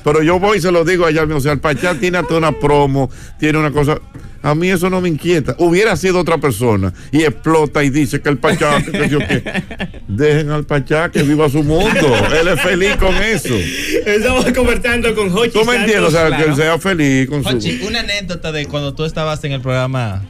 Pero 0.03 0.21
yo 0.23 0.39
voy 0.39 0.57
y 0.57 0.61
se 0.61 0.71
lo 0.71 0.83
digo 0.85 1.05
allá, 1.05 1.23
o 1.23 1.39
sea, 1.39 1.51
el 1.53 1.59
Pachá 1.59 1.95
tiene 1.95 2.17
hasta 2.19 2.35
una 2.35 2.51
promo, 2.51 3.09
tiene 3.39 3.57
una 3.57 3.71
cosa. 3.71 3.97
A 4.45 4.53
mí 4.53 4.69
eso 4.69 4.91
no 4.91 5.01
me 5.01 5.09
inquieta. 5.09 5.55
Hubiera 5.57 5.97
sido 5.97 6.19
otra 6.19 6.37
persona 6.37 6.93
y 7.11 7.23
explota 7.23 7.83
y 7.83 7.89
dice 7.89 8.21
que 8.21 8.29
el 8.29 8.37
Pachá, 8.37 8.79
que, 8.83 9.09
yo 9.09 9.17
qué. 9.17 9.41
Dejen 10.07 10.51
al 10.51 10.65
Pachá 10.65 11.09
que 11.09 11.23
viva 11.23 11.49
su 11.49 11.63
mundo. 11.63 12.15
Él 12.39 12.49
es 12.49 12.61
feliz 12.61 12.95
con 12.97 13.15
eso. 13.15 13.55
Estamos 14.05 14.45
conversando 14.51 15.15
con 15.15 15.31
Jochi. 15.31 15.49
¿Tú 15.49 15.65
me 15.65 15.77
entiendes? 15.77 16.09
O 16.09 16.11
sea, 16.11 16.37
que 16.37 16.43
él 16.43 16.55
sea 16.55 16.77
feliz 16.77 17.27
con 17.27 17.43
su. 17.43 17.49
Jochi, 17.49 17.81
una 17.87 18.01
anécdota 18.01 18.51
de 18.51 18.67
cuando 18.67 18.93
tú 18.93 19.03
estabas 19.03 19.43
en 19.45 19.53
el 19.53 19.61
programa 19.61 20.21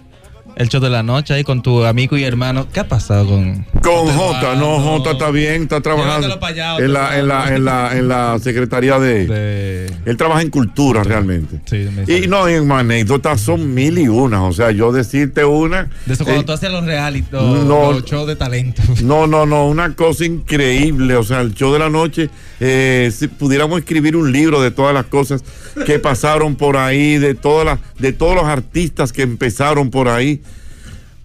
El 0.56 0.70
Show 0.70 0.80
de 0.80 0.90
la 0.90 1.04
Noche 1.04 1.34
ahí 1.34 1.44
con 1.44 1.62
tu 1.62 1.84
amigo 1.84 2.16
y 2.16 2.24
hermano. 2.24 2.68
¿Qué 2.72 2.80
ha 2.80 2.88
pasado 2.88 3.28
con 3.28 3.66
Con 3.82 4.08
Jota 4.08 4.56
no? 4.56 4.80
Jota 4.80 5.12
está 5.12 5.30
bien, 5.30 5.64
está 5.64 5.82
trabajando 5.82 6.40
allá, 6.42 6.78
en 6.78 6.94
la, 6.94 7.20
en, 7.20 7.28
la, 7.28 7.56
en, 7.56 7.66
la, 7.66 7.98
en 7.98 8.08
la 8.08 8.40
Secretaría 8.40 8.98
de... 8.98 9.26
de- 9.28 9.94
Él 10.06 10.16
trabaja 10.16 10.42
en 10.42 10.50
cultura 10.50 11.04
realmente. 11.04 11.60
Sí, 11.66 11.88
y 12.08 12.28
no, 12.28 12.48
en 12.48 12.72
anécdotas 12.72 13.42
son 13.42 13.74
mil 13.74 13.98
y 13.98 14.08
una. 14.08 14.44
O 14.46 14.54
sea, 14.54 14.72
yo 14.72 14.92
decirte 14.94 15.44
una. 15.44 15.90
De 16.06 16.14
eso 16.14 16.24
cuando 16.24 16.42
eh, 16.42 16.46
tú 16.46 16.54
hacías 16.54 16.72
los 16.72 16.86
reality, 16.86 17.28
los, 17.32 17.66
no. 17.66 17.92
los 17.92 18.06
shows 18.06 18.28
de 18.28 18.36
talento. 18.36 18.82
no, 19.04 19.28
no, 19.28 19.46
no, 19.46 19.68
una 19.68 19.94
cosa 19.94 20.24
increíble. 20.26 21.16
O 21.16 21.24
sea, 21.24 21.42
el 21.42 21.54
show 21.54 21.74
de 21.74 21.80
la 21.80 21.90
noche, 21.90 22.30
eh, 22.62 23.12
si 23.14 23.28
pudiéramos 23.28 23.80
escribir 23.80 24.16
un 24.16 24.32
libro 24.32 24.62
de 24.62 24.72
todas 24.72 24.94
las 24.94 25.06
cosas 25.06 25.44
que 25.86 26.00
pasaron 26.00 26.56
por 26.56 26.78
ahí, 26.78 27.18
de, 27.18 27.36
todas 27.36 27.66
las, 27.66 27.80
de 28.00 28.14
todos 28.14 28.36
los 28.36 28.46
artistas 28.46 29.12
que 29.12 29.24
empezaron 29.24 29.90
por 29.90 30.08
ahí. 30.08 30.42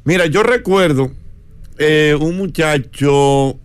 Mira, 0.04 0.26
yo 0.26 0.42
recuerdo 0.42 1.10
eh, 1.78 2.16
un 2.18 2.36
muchacho, 2.36 3.58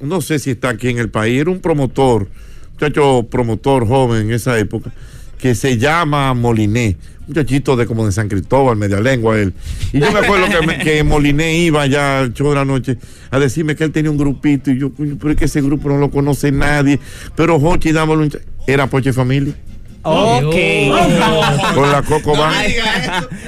no 0.00 0.20
sé 0.20 0.38
si 0.38 0.50
está 0.52 0.70
aquí 0.70 0.88
en 0.88 0.98
el 0.98 1.10
país, 1.10 1.40
era 1.40 1.50
un 1.50 1.60
promotor, 1.60 2.28
muchacho 2.72 3.26
promotor 3.30 3.86
joven 3.86 4.26
en 4.26 4.32
esa 4.32 4.58
época, 4.58 4.92
que 5.38 5.54
se 5.54 5.76
llama 5.78 6.32
Moliné, 6.34 6.96
un 7.20 7.26
muchachito 7.28 7.76
de 7.76 7.86
como 7.86 8.06
de 8.06 8.12
San 8.12 8.28
Cristóbal, 8.28 8.76
media 8.76 9.00
lengua 9.00 9.38
él. 9.38 9.52
Y 9.92 9.98
yo 10.00 10.10
me 10.12 10.20
acuerdo 10.20 10.46
que, 10.82 11.02
Moliné 11.04 11.58
iba 11.58 11.86
ya 11.86 12.20
al 12.20 12.32
show 12.34 12.50
de 12.50 12.54
la 12.56 12.64
noche 12.64 12.96
a 13.30 13.38
decirme 13.38 13.74
que 13.74 13.84
él 13.84 13.92
tenía 13.92 14.10
un 14.10 14.16
grupito 14.18 14.70
y 14.70 14.78
yo, 14.78 14.92
"Coño, 14.94 15.16
pero 15.18 15.32
es 15.32 15.36
que 15.36 15.46
ese 15.46 15.60
grupo 15.60 15.88
no 15.88 15.98
lo 15.98 16.10
conoce 16.10 16.52
nadie. 16.52 17.00
Pero 17.36 17.58
Jochi, 17.58 17.92
ch- 17.92 18.40
Era 18.66 18.86
Poche 18.88 19.12
Familia, 19.12 19.54
Ok. 20.04 21.74
con 21.74 21.90
la 21.92 22.02
Coco 22.02 22.36
Band. 22.36 22.54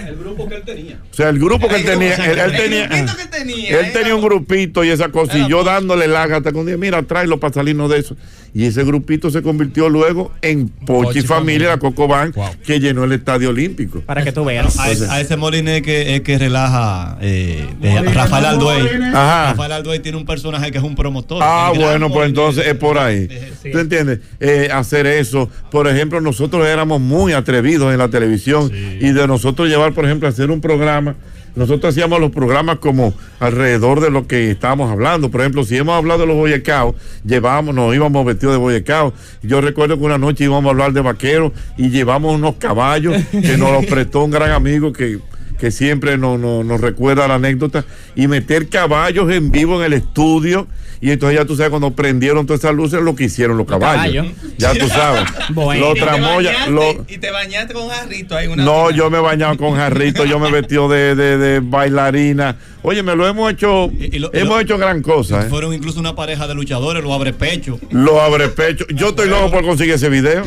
El 0.09 0.17
grupo 0.17 0.49
que 0.49 0.55
él 0.57 0.63
tenía. 0.65 0.99
O 1.11 1.15
sea, 1.15 1.29
el 1.29 1.39
grupo 1.39 1.69
que 1.69 1.77
él 1.77 1.85
tenía, 1.85 2.15
él, 2.15 2.39
él 2.39 2.39
El 2.39 2.57
tenía, 2.57 2.87
grupito 2.87 3.17
que 3.17 3.23
él 3.23 3.29
tenía, 3.31 3.69
él 3.69 3.75
era- 3.77 3.93
tenía 3.93 4.15
un 4.15 4.23
grupito 4.23 4.85
y 4.85 4.91
esa 4.91 5.09
cosa, 5.11 5.39
y 5.39 5.49
yo 5.49 5.65
dándole 5.65 6.09
lágata 6.09 6.53
con 6.53 6.67
día, 6.67 6.77
mira, 6.77 7.03
tráelo 7.03 7.39
para 7.39 7.55
salirnos 7.55 7.91
de 7.91 7.99
eso. 7.99 8.17
Y 8.59 8.65
ese 8.65 8.85
grupito 8.85 9.31
se 9.31 9.43
convirtió 9.43 9.91
luego 9.91 10.33
en 10.41 10.69
Pochi, 10.69 11.05
Pochi 11.09 11.21
Familia, 11.21 11.69
la 11.69 11.77
Coco 11.79 12.09
Wow. 12.09 12.33
que 12.65 12.81
llenó 12.81 13.05
el 13.05 13.13
Estadio 13.13 13.51
Olímpico. 13.51 14.01
Para 14.01 14.25
que 14.25 14.33
tú 14.33 14.47
veas. 14.47 14.79
A, 14.79 14.91
ese- 14.91 15.07
a 15.11 15.21
ese 15.21 15.37
Moliné 15.37 15.83
que, 15.83 16.15
es 16.15 16.23
que 16.23 16.39
relaja 16.39 17.19
eh, 17.21 17.67
Rafael 18.15 18.47
Alduey. 18.47 18.87
Ajá. 19.13 19.51
Rafael 19.51 19.73
Alduey 19.73 19.99
tiene 20.01 20.17
un 20.17 20.25
personaje 20.25 20.73
que 20.73 20.79
es 20.79 20.85
un 20.85 20.95
promotor. 20.95 21.43
Ah, 21.43 21.71
bueno, 21.77 22.11
pues 22.11 22.29
entonces 22.31 22.67
es 22.67 22.75
por 22.77 22.97
ahí. 22.97 23.29
Sí. 23.63 23.73
¿Tú 23.73 23.79
entiendes? 23.79 24.21
Eh, 24.41 24.71
hacer 24.73 25.07
eso. 25.07 25.51
Por 25.71 25.87
ejemplo, 25.87 26.23
nosotros 26.23 26.67
éramos 26.67 26.99
muy 26.99 27.35
atrevidos 27.35 27.93
en 27.93 27.99
la 27.99 28.09
televisión 28.09 28.73
y 28.73 29.13
de 29.13 29.27
nosotros 29.27 29.69
llevar, 29.69 29.93
por 29.93 30.07
ejemplo, 30.07 30.29
hacer 30.29 30.51
un 30.51 30.63
programa. 30.63 31.15
Nosotros 31.57 31.95
hacíamos 31.95 32.21
los 32.21 32.33
programas 32.33 32.81
como 32.81 33.15
alrededor 33.41 34.01
de 34.01 34.11
lo 34.11 34.27
que 34.27 34.51
estábamos 34.51 34.91
hablando. 34.93 35.31
Por 35.31 35.41
ejemplo, 35.41 35.65
si 35.65 35.75
hemos 35.79 35.95
hablado 35.97 36.21
de 36.21 36.27
los 36.27 36.37
boyecaos, 36.37 36.95
llevábamos, 37.25 37.75
nos 37.75 37.95
íbamos 37.95 38.27
vestidos 38.27 38.46
de 38.53 38.59
boyecaos. 38.59 39.13
Yo 39.43 39.61
recuerdo 39.61 39.99
que 39.99 40.05
una 40.05 40.19
noche 40.19 40.45
íbamos 40.45 40.67
a 40.67 40.71
hablar 40.71 40.93
de 40.93 41.01
vaqueros 41.01 41.53
y 41.77 41.91
llevamos 41.91 42.35
unos 42.35 42.57
caballos 42.57 43.15
que 43.33 43.57
nos 43.57 43.73
los 43.73 43.87
prestó 43.87 44.25
un 44.25 44.31
gran 44.31 44.51
amigo 44.51 44.93
que, 44.93 45.19
que 45.59 45.71
siempre 45.71 46.19
nos, 46.19 46.39
nos- 46.39 46.65
nos 46.65 46.81
recuerda 46.81 47.27
la 47.29 47.35
anécdota. 47.37 47.85
Y 48.15 48.27
meter 48.29 48.69
caballos 48.69 49.31
en 49.33 49.51
vivo 49.51 49.79
en 49.79 49.87
el 49.87 49.93
estudio. 49.93 50.67
Y 50.99 51.11
entonces 51.11 51.39
ya 51.39 51.45
tú 51.45 51.55
sabes, 51.57 51.69
cuando 51.69 51.91
prendieron 51.91 52.47
todas 52.47 52.61
esas 52.61 52.75
luces, 52.75 53.03
lo 53.03 53.15
que 53.15 53.25
hicieron 53.25 53.59
los 53.59 53.67
caballos. 53.67 54.27
Ya 54.57 54.73
tú 54.75 54.89
sabes. 54.89 55.25
Bueno. 55.51 55.87
Lo 55.89 55.93
Y 55.93 56.01
te 56.01 56.07
bañaste- 56.07 56.71
lo- 56.71 57.05
y 57.07 57.19
te 57.19 57.31
bañaste 57.31 57.75
con 57.75 57.83
un 57.85 57.91
jarrito 57.91 58.35
ahí. 58.37 58.47
Una 58.49 58.65
no, 58.65 58.91
yo 58.91 59.11
me 59.11 59.19
he 59.19 59.21
bañado 59.21 59.57
con 59.59 59.77
jarrito, 59.77 60.25
yo 60.25 60.39
me 60.39 60.51
de, 60.51 61.15
de- 61.15 61.39
de 61.39 61.61
bailarina. 61.61 62.57
Oye, 62.89 63.03
me 63.03 63.17
lo 63.17 63.27
hemos 63.27 63.51
hecho, 63.53 63.91
Y- 63.99 64.15
y 64.15 64.19
lo- 64.21 64.31
y 64.33 64.39
hemos 64.39 64.55
lo- 64.55 64.61
hecho 64.61 64.79
gran 64.79 65.03
cosa. 65.03 65.43
¿eh? 65.43 65.49
Fueron 65.51 65.75
incluso 65.75 65.99
una 65.99 66.15
pareja 66.15 66.47
de 66.47 66.55
luchadores, 66.55 67.03
los 67.03 67.13
abre 67.13 67.33
pecho. 67.33 67.81
Lo 67.91 68.21
abre 68.21 68.47
pecho. 68.49 68.87
Yo 68.95 69.09
estoy 69.09 69.29
loco 69.29 69.51
por 69.51 69.65
conseguir 69.65 69.95
ese 69.95 70.09
video. 70.09 70.45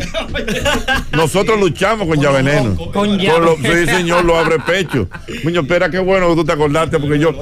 Nosotros 1.12 1.60
luchamos 1.60 2.08
con 2.08 2.19
ya 2.21 2.32
veneno. 2.32 2.75
Con 2.75 2.91
Con 2.93 3.17
lo- 3.17 3.58
sí, 3.58 3.86
señor, 3.86 4.23
lo 4.23 4.38
abre 4.38 4.58
pecho. 4.60 5.08
Muño, 5.43 5.62
espera, 5.62 5.89
qué 5.89 5.99
bueno 5.99 6.30
que 6.30 6.36
tú 6.36 6.45
te 6.45 6.54
acordaste, 6.54 6.97
porque 6.97 7.19
yo, 7.19 7.34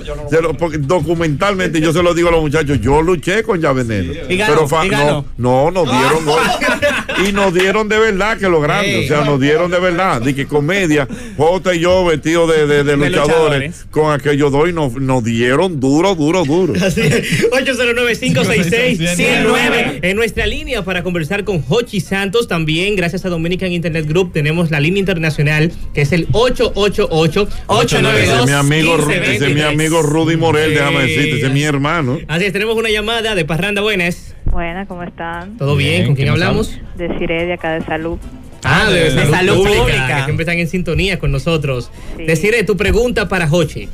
lo- 0.42 0.54
porque 0.58 0.78
documentalmente, 0.80 1.80
yo 1.80 1.94
se 1.94 2.02
lo 2.02 2.16
digo 2.16 2.30
a 2.30 2.32
los 2.32 2.42
muchachos, 2.42 2.80
yo 2.82 3.02
luché 3.04 3.44
con 3.44 3.62
ya 3.62 3.74
veneno. 3.74 4.14
Y 4.28 4.36
ganó, 4.38 4.54
Pero 4.56 4.68
fa- 4.68 4.84
y 4.86 4.90
ganó. 4.90 5.26
no, 5.38 5.70
no, 5.70 5.84
nos 5.86 5.92
dieron 5.96 6.26
gol. 6.26 6.42
y 7.28 7.32
nos 7.34 7.54
dieron 7.54 7.88
de 7.88 8.00
verdad 8.00 8.38
que 8.38 8.50
lo 8.50 8.62
grande, 8.62 9.06
o 9.06 9.08
sea, 9.08 9.24
nos 9.24 9.40
dieron 9.40 9.70
de 9.70 9.80
verdad, 9.80 10.22
de 10.22 10.34
que 10.34 10.48
comedia, 10.48 11.08
Jota 11.38 11.76
y 11.76 11.82
yo 11.82 12.04
vestidos 12.06 12.50
de, 12.50 12.66
de- 12.66 12.84
de 12.84 12.98
luchadores, 12.98 13.28
luchadores. 13.28 13.86
con 13.92 14.12
aquellos 14.12 14.52
dos 14.52 14.70
y 14.70 14.74
nos, 14.93 15.02
nos 15.02 15.23
dieron 15.23 15.80
duro, 15.80 16.15
duro, 16.15 16.43
duro. 16.45 16.73
Así 16.84 17.02
es. 17.02 17.50
809-566-109 17.52 20.00
en 20.02 20.15
nuestra 20.15 20.47
línea 20.47 20.84
para 20.84 21.04
conversar 21.04 21.43
con 21.43 21.63
Hochi 21.67 22.00
Santos. 22.00 22.47
También, 22.47 22.95
gracias 22.95 23.26
a 23.26 23.30
Dominican 23.30 23.71
Internet 23.71 24.08
Group, 24.08 24.32
tenemos 24.34 24.71
la 24.71 24.80
línea 24.80 25.00
internacional 25.00 25.71
que 25.93 26.02
es 26.02 26.12
el 26.12 26.28
888-892. 26.30 28.17
Ese 28.17 28.39
es 28.39 28.45
mi 28.45 28.52
amigo, 28.54 28.97
Ru- 28.97 29.12
ese 29.12 29.36
es 29.36 29.41
mi 29.41 29.47
1523. 29.56 29.65
amigo 29.65 30.02
Rudy 30.02 30.38
Morel, 30.38 30.73
déjame 30.73 31.02
decirte, 31.04 31.38
ese 31.38 31.47
es 31.47 31.54
mi 31.54 31.63
hermano. 31.63 32.17
Así 32.28 32.45
es, 32.45 32.54
tenemos 32.54 32.76
una 32.76 32.89
llamada 32.89 33.36
de 33.36 33.45
Parranda 33.45 33.82
Buenas. 33.82 34.34
Buenas, 34.45 34.88
¿cómo 34.88 35.04
están? 35.04 35.58
¿Todo 35.58 35.76
bien? 35.76 35.91
Bien, 35.91 36.06
¿Con 36.08 36.15
quién 36.15 36.26
¿quién 36.28 36.34
hablamos? 36.34 36.80
De 36.95 37.15
Siré, 37.19 37.45
de 37.45 37.54
acá 37.54 37.73
de 37.73 37.86
Salud. 37.86 38.17
Ah, 38.63 38.89
de, 38.89 39.04
de 39.04 39.12
salud, 39.12 39.32
Salud 39.32 39.56
pública, 39.58 39.80
Pública. 39.82 40.17
que 40.17 40.23
siempre 40.26 40.43
están 40.43 40.58
en 40.58 40.67
sintonía 40.67 41.19
con 41.19 41.32
nosotros. 41.32 41.91
Sí. 42.17 42.23
Decirle 42.23 42.63
tu 42.63 42.76
pregunta 42.76 43.30
para 43.30 43.47
Hochi. 43.52 43.88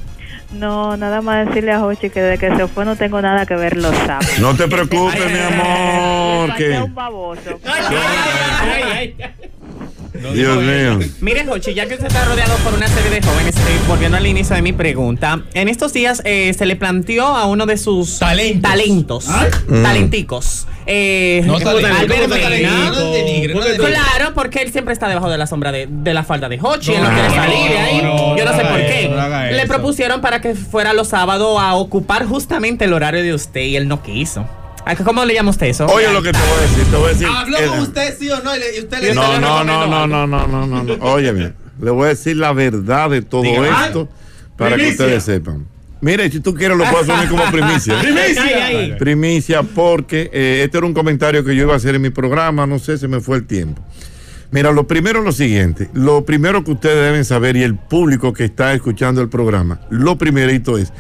No, 0.54 0.96
nada 0.98 1.22
más 1.22 1.48
decirle 1.48 1.72
a 1.72 1.80
Jochi 1.80 2.10
que 2.10 2.22
desde 2.22 2.38
que 2.50 2.56
se 2.56 2.68
fue 2.68 2.86
no 2.86 2.96
tengo 2.96 3.22
nada 3.22 3.46
que 3.46 3.56
ver 3.56 3.76
los 3.78 3.96
sábados. 3.98 4.40
No 4.40 4.56
te 4.56 4.68
preocupes, 4.68 5.32
mi 5.32 5.40
amor, 5.40 6.56
que 6.56 6.70
falta 6.70 6.84
un 6.84 6.96
baboso. 6.96 7.60
Dios 10.32 10.58
mío. 10.58 11.00
Mire, 11.22 11.46
Jochi, 11.46 11.74
ya 11.74 11.86
que 11.88 11.96
usted 11.96 12.08
está 12.08 12.24
rodeado 12.26 12.56
por 12.58 12.74
una 12.74 12.88
serie 12.88 13.10
de 13.10 13.22
jóvenes, 13.22 13.56
eh, 13.58 13.60
volviendo 13.88 14.18
al 14.18 14.26
inicio 14.26 14.56
de 14.56 14.62
mi 14.62 14.72
pregunta, 14.74 15.42
en 15.54 15.68
estos 15.68 15.92
días 15.94 16.22
eh, 16.26 16.54
se 16.58 16.66
le 16.66 16.76
planteó 16.76 17.26
a 17.28 17.46
uno 17.46 17.66
de 17.66 17.78
sus 17.78 18.20
Talentos. 18.20 18.62
talentos, 18.62 19.26
talenticos, 19.84 20.68
eh, 20.86 21.42
No. 21.46 21.58
Claro, 23.78 24.34
porque 24.34 24.62
él 24.62 24.72
siempre 24.72 24.94
está 24.94 25.08
debajo 25.08 25.30
de 25.30 25.38
la 25.38 25.48
sombra 25.48 25.72
de, 25.72 25.88
de 25.90 26.14
la 26.14 26.24
falda 26.24 26.50
de 26.50 26.60
Hochi, 26.62 26.94
él 26.94 27.04
no 27.04 27.10
quiere 27.10 27.30
no, 27.30 27.36
salir 27.36 27.70
de 27.72 27.78
ahí. 27.78 28.02
no, 28.02 28.38
Yo 28.38 28.46
no 28.46 28.56
sé 28.56 28.66
por 28.66 28.80
eso, 28.80 29.10
qué. 29.10 29.52
Le 29.54 29.66
propusieron 29.68 30.22
para 30.22 30.42
que 30.42 30.56
fuera 30.56 30.94
los 30.94 31.10
sábados 31.10 31.58
a 31.60 31.76
ocupar 31.76 32.26
justamente 32.26 32.86
el 32.86 32.94
horario 32.94 33.22
de 33.24 33.34
usted 33.34 33.62
y 33.62 33.76
él 33.76 33.88
no 33.88 34.02
quiso. 34.04 34.46
¿A 34.86 34.96
qué- 34.96 35.04
¿Cómo 35.04 35.24
le 35.26 35.34
llama 35.34 35.52
usted 35.52 35.68
eso? 35.68 35.86
Oye 35.86 36.12
lo 36.12 36.22
que 36.22 36.32
te 36.32 36.40
voy 36.40 36.58
a 36.58 36.62
decir, 36.62 36.84
te 36.86 36.96
voy 36.98 37.06
a 37.06 37.10
decir. 37.10 37.28
Habló 37.28 37.58
eh, 37.58 37.68
con 37.68 37.80
usted, 37.80 38.18
sí 38.20 38.30
o 38.30 38.42
no, 38.44 38.52
y, 38.56 38.80
usted 38.80 39.02
le 39.02 39.14
No, 39.14 39.40
no, 39.40 39.64
no, 39.64 39.88
no, 39.88 40.08
no, 40.08 40.28
no, 40.28 40.48
no, 40.48 40.48
no, 40.48 40.84
no, 40.84 40.84
no. 40.84 41.06
Óyeme, 41.06 41.54
le 41.82 41.92
voy 41.92 42.06
a 42.06 42.10
decir 42.10 42.38
la 42.38 42.54
verdad 42.54 43.10
de 43.10 43.22
todo 43.22 43.44
Diga. 43.44 43.86
esto 43.88 44.10
para 44.58 44.76
que 44.76 44.90
ustedes 44.90 45.24
sepan. 45.24 45.66
Mire, 46.02 46.30
si 46.30 46.42
tú 46.42 46.54
quieres 46.54 46.78
lo 46.78 46.84
puedo 46.84 47.02
asumir 47.02 47.30
como 47.30 47.50
primicia. 47.50 47.98
Primicia. 48.02 48.98
Primicia 48.98 49.64
porque 49.64 50.30
eh, 50.34 50.62
este 50.66 50.78
era 50.78 50.86
un 50.86 50.94
comentario 50.94 51.46
que 51.46 51.56
yo 51.56 51.64
iba 51.64 51.74
a 51.74 51.78
hacer 51.78 51.96
en 51.96 52.02
mi 52.02 52.10
programa, 52.10 52.68
no 52.68 52.78
sé, 52.78 52.98
se 52.98 53.08
me 53.08 53.22
fue 53.22 53.38
el 53.38 53.46
tiempo. 53.48 53.82
Mira, 54.52 54.72
lo 54.74 54.86
primero 54.86 55.20
es 55.20 55.26
lo 55.26 55.32
siguiente, 55.32 55.90
lo 55.94 56.26
primero 56.26 56.64
que 56.64 56.72
ustedes 56.72 56.98
deben 57.06 57.24
saber 57.26 57.56
y 57.56 57.64
el 57.64 57.76
público 57.76 58.34
que 58.34 58.44
está 58.44 58.74
escuchando 58.74 59.22
el 59.22 59.30
programa, 59.30 59.80
lo 59.90 60.18
primerito 60.18 60.78
es 60.78 60.92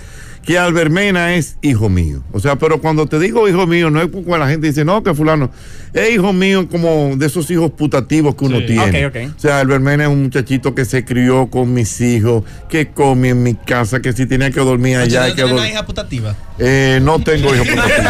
que 0.45 0.57
Albermena 0.59 1.35
es 1.35 1.57
hijo 1.61 1.87
mío. 1.89 2.21
O 2.33 2.39
sea, 2.39 2.57
pero 2.57 2.81
cuando 2.81 3.05
te 3.07 3.17
digo 3.17 3.47
hijo 3.47 3.65
mío, 3.65 3.89
no 3.89 4.01
es 4.01 4.07
porque 4.09 4.29
la 4.37 4.47
gente 4.49 4.67
dice, 4.67 4.83
no, 4.83 5.01
que 5.01 5.13
fulano, 5.13 5.49
es 5.93 6.11
hijo 6.11 6.33
mío 6.33 6.67
como 6.69 7.15
de 7.15 7.25
esos 7.25 7.49
hijos 7.49 7.71
putativos 7.71 8.35
que 8.35 8.45
uno 8.45 8.59
Sí. 8.59 8.65
tiene. 8.67 9.05
Ok, 9.05 9.15
ok. 9.15 9.33
O 9.37 9.39
sea, 9.39 9.59
Albermena 9.61 10.03
es 10.03 10.09
un 10.09 10.23
muchachito 10.23 10.75
que 10.75 10.83
se 10.85 11.05
crió 11.05 11.47
con 11.47 11.73
mis 11.73 12.01
hijos, 12.01 12.43
que 12.69 12.89
come 12.89 13.29
en 13.29 13.41
mi 13.43 13.53
casa, 13.55 14.01
que 14.01 14.11
si 14.11 14.25
tenía 14.25 14.51
que 14.51 14.59
dormir 14.59 14.97
allá, 14.97 15.19
¿no 15.19 15.25
hay 15.25 15.31
que 15.31 15.35
tiene 15.35 15.51
una 15.51 15.61
dormir. 15.61 15.73
hija 15.73 15.85
putativa? 15.85 16.35
Eh, 16.59 16.99
no 17.01 17.19
tengo 17.23 17.53
hijos 17.55 17.67
putativos. 17.67 18.03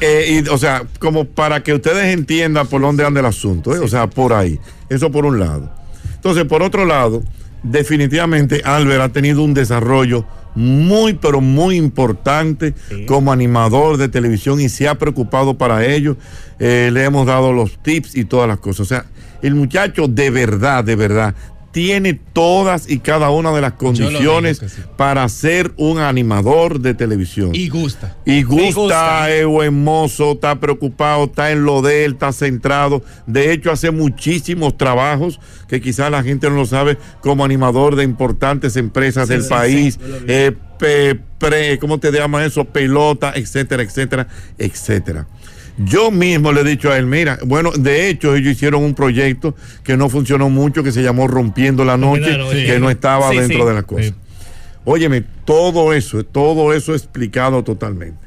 Eh, 0.00 0.42
y, 0.44 0.48
o 0.48 0.58
sea, 0.58 0.82
como 0.98 1.24
para 1.24 1.62
que 1.62 1.72
ustedes 1.72 2.12
entiendan 2.12 2.66
por 2.66 2.80
dónde 2.80 3.04
anda 3.04 3.20
el 3.20 3.26
asunto, 3.26 3.74
¿eh? 3.74 3.78
o 3.78 3.88
sea, 3.88 4.08
por 4.08 4.32
ahí. 4.32 4.58
Eso 4.88 5.10
por 5.10 5.24
un 5.24 5.38
lado. 5.38 5.72
Entonces, 6.14 6.44
por 6.44 6.62
otro 6.62 6.84
lado, 6.84 7.22
definitivamente 7.62 8.62
Albert 8.64 9.02
ha 9.02 9.08
tenido 9.10 9.42
un 9.42 9.54
desarrollo 9.54 10.26
muy, 10.54 11.14
pero 11.14 11.40
muy 11.40 11.76
importante 11.76 12.74
como 13.06 13.32
animador 13.32 13.96
de 13.96 14.08
televisión 14.08 14.60
y 14.60 14.68
se 14.68 14.88
ha 14.88 14.96
preocupado 14.96 15.54
para 15.54 15.84
ello. 15.84 16.16
Eh, 16.58 16.90
le 16.92 17.04
hemos 17.04 17.26
dado 17.26 17.52
los 17.52 17.82
tips 17.82 18.16
y 18.16 18.24
todas 18.24 18.48
las 18.48 18.58
cosas. 18.58 18.80
O 18.80 18.84
sea, 18.84 19.06
el 19.42 19.54
muchacho 19.54 20.08
de 20.08 20.30
verdad, 20.30 20.84
de 20.84 20.96
verdad, 20.96 21.34
tiene 21.72 22.14
todas 22.32 22.88
y 22.88 22.98
cada 22.98 23.30
una 23.30 23.50
de 23.52 23.60
las 23.62 23.72
condiciones 23.72 24.58
sí. 24.58 24.82
para 24.96 25.28
ser 25.28 25.72
un 25.76 25.98
animador 25.98 26.80
de 26.80 26.94
televisión. 26.94 27.50
Y 27.54 27.68
gusta. 27.70 28.16
Y 28.26 28.42
gusta, 28.42 28.74
gusta. 28.80 29.30
es 29.30 29.46
buen 29.46 29.82
mozo, 29.82 30.32
está 30.32 30.60
preocupado, 30.60 31.24
está 31.24 31.50
en 31.50 31.64
lo 31.64 31.80
de 31.82 32.04
él, 32.04 32.12
está 32.12 32.32
centrado. 32.32 33.02
De 33.26 33.52
hecho, 33.52 33.70
hace 33.72 33.90
muchísimos 33.90 34.76
trabajos 34.76 35.40
que 35.66 35.80
quizás 35.80 36.10
la 36.10 36.22
gente 36.22 36.48
no 36.50 36.56
lo 36.56 36.66
sabe 36.66 36.98
como 37.20 37.44
animador 37.44 37.96
de 37.96 38.04
importantes 38.04 38.76
empresas 38.76 39.28
del 39.28 39.44
país. 39.46 39.98
eh, 40.28 40.52
pe- 40.78 41.18
pre- 41.38 41.78
¿Cómo 41.78 41.98
te 41.98 42.12
llama 42.12 42.44
eso? 42.44 42.64
Pelota, 42.66 43.32
etcétera, 43.34 43.82
etcétera, 43.82 44.28
etcétera. 44.58 45.26
Yo 45.78 46.10
mismo 46.10 46.52
le 46.52 46.60
he 46.60 46.64
dicho 46.64 46.90
a 46.90 46.98
él, 46.98 47.06
mira, 47.06 47.38
bueno, 47.46 47.70
de 47.72 48.08
hecho 48.08 48.34
ellos 48.34 48.52
hicieron 48.52 48.82
un 48.82 48.94
proyecto 48.94 49.54
que 49.82 49.96
no 49.96 50.08
funcionó 50.10 50.50
mucho, 50.50 50.82
que 50.82 50.92
se 50.92 51.02
llamó 51.02 51.26
Rompiendo 51.28 51.84
la 51.84 51.96
Noche, 51.96 52.36
que 52.66 52.78
no 52.78 52.90
estaba 52.90 53.30
Sí, 53.30 53.38
dentro 53.38 53.60
sí. 53.60 53.64
de 53.68 53.74
las 53.74 53.84
cosas. 53.84 54.12
Óyeme, 54.84 55.22
todo 55.44 55.92
eso, 55.94 56.24
todo 56.24 56.72
eso 56.74 56.92
explicado 56.94 57.62
totalmente. 57.64 58.20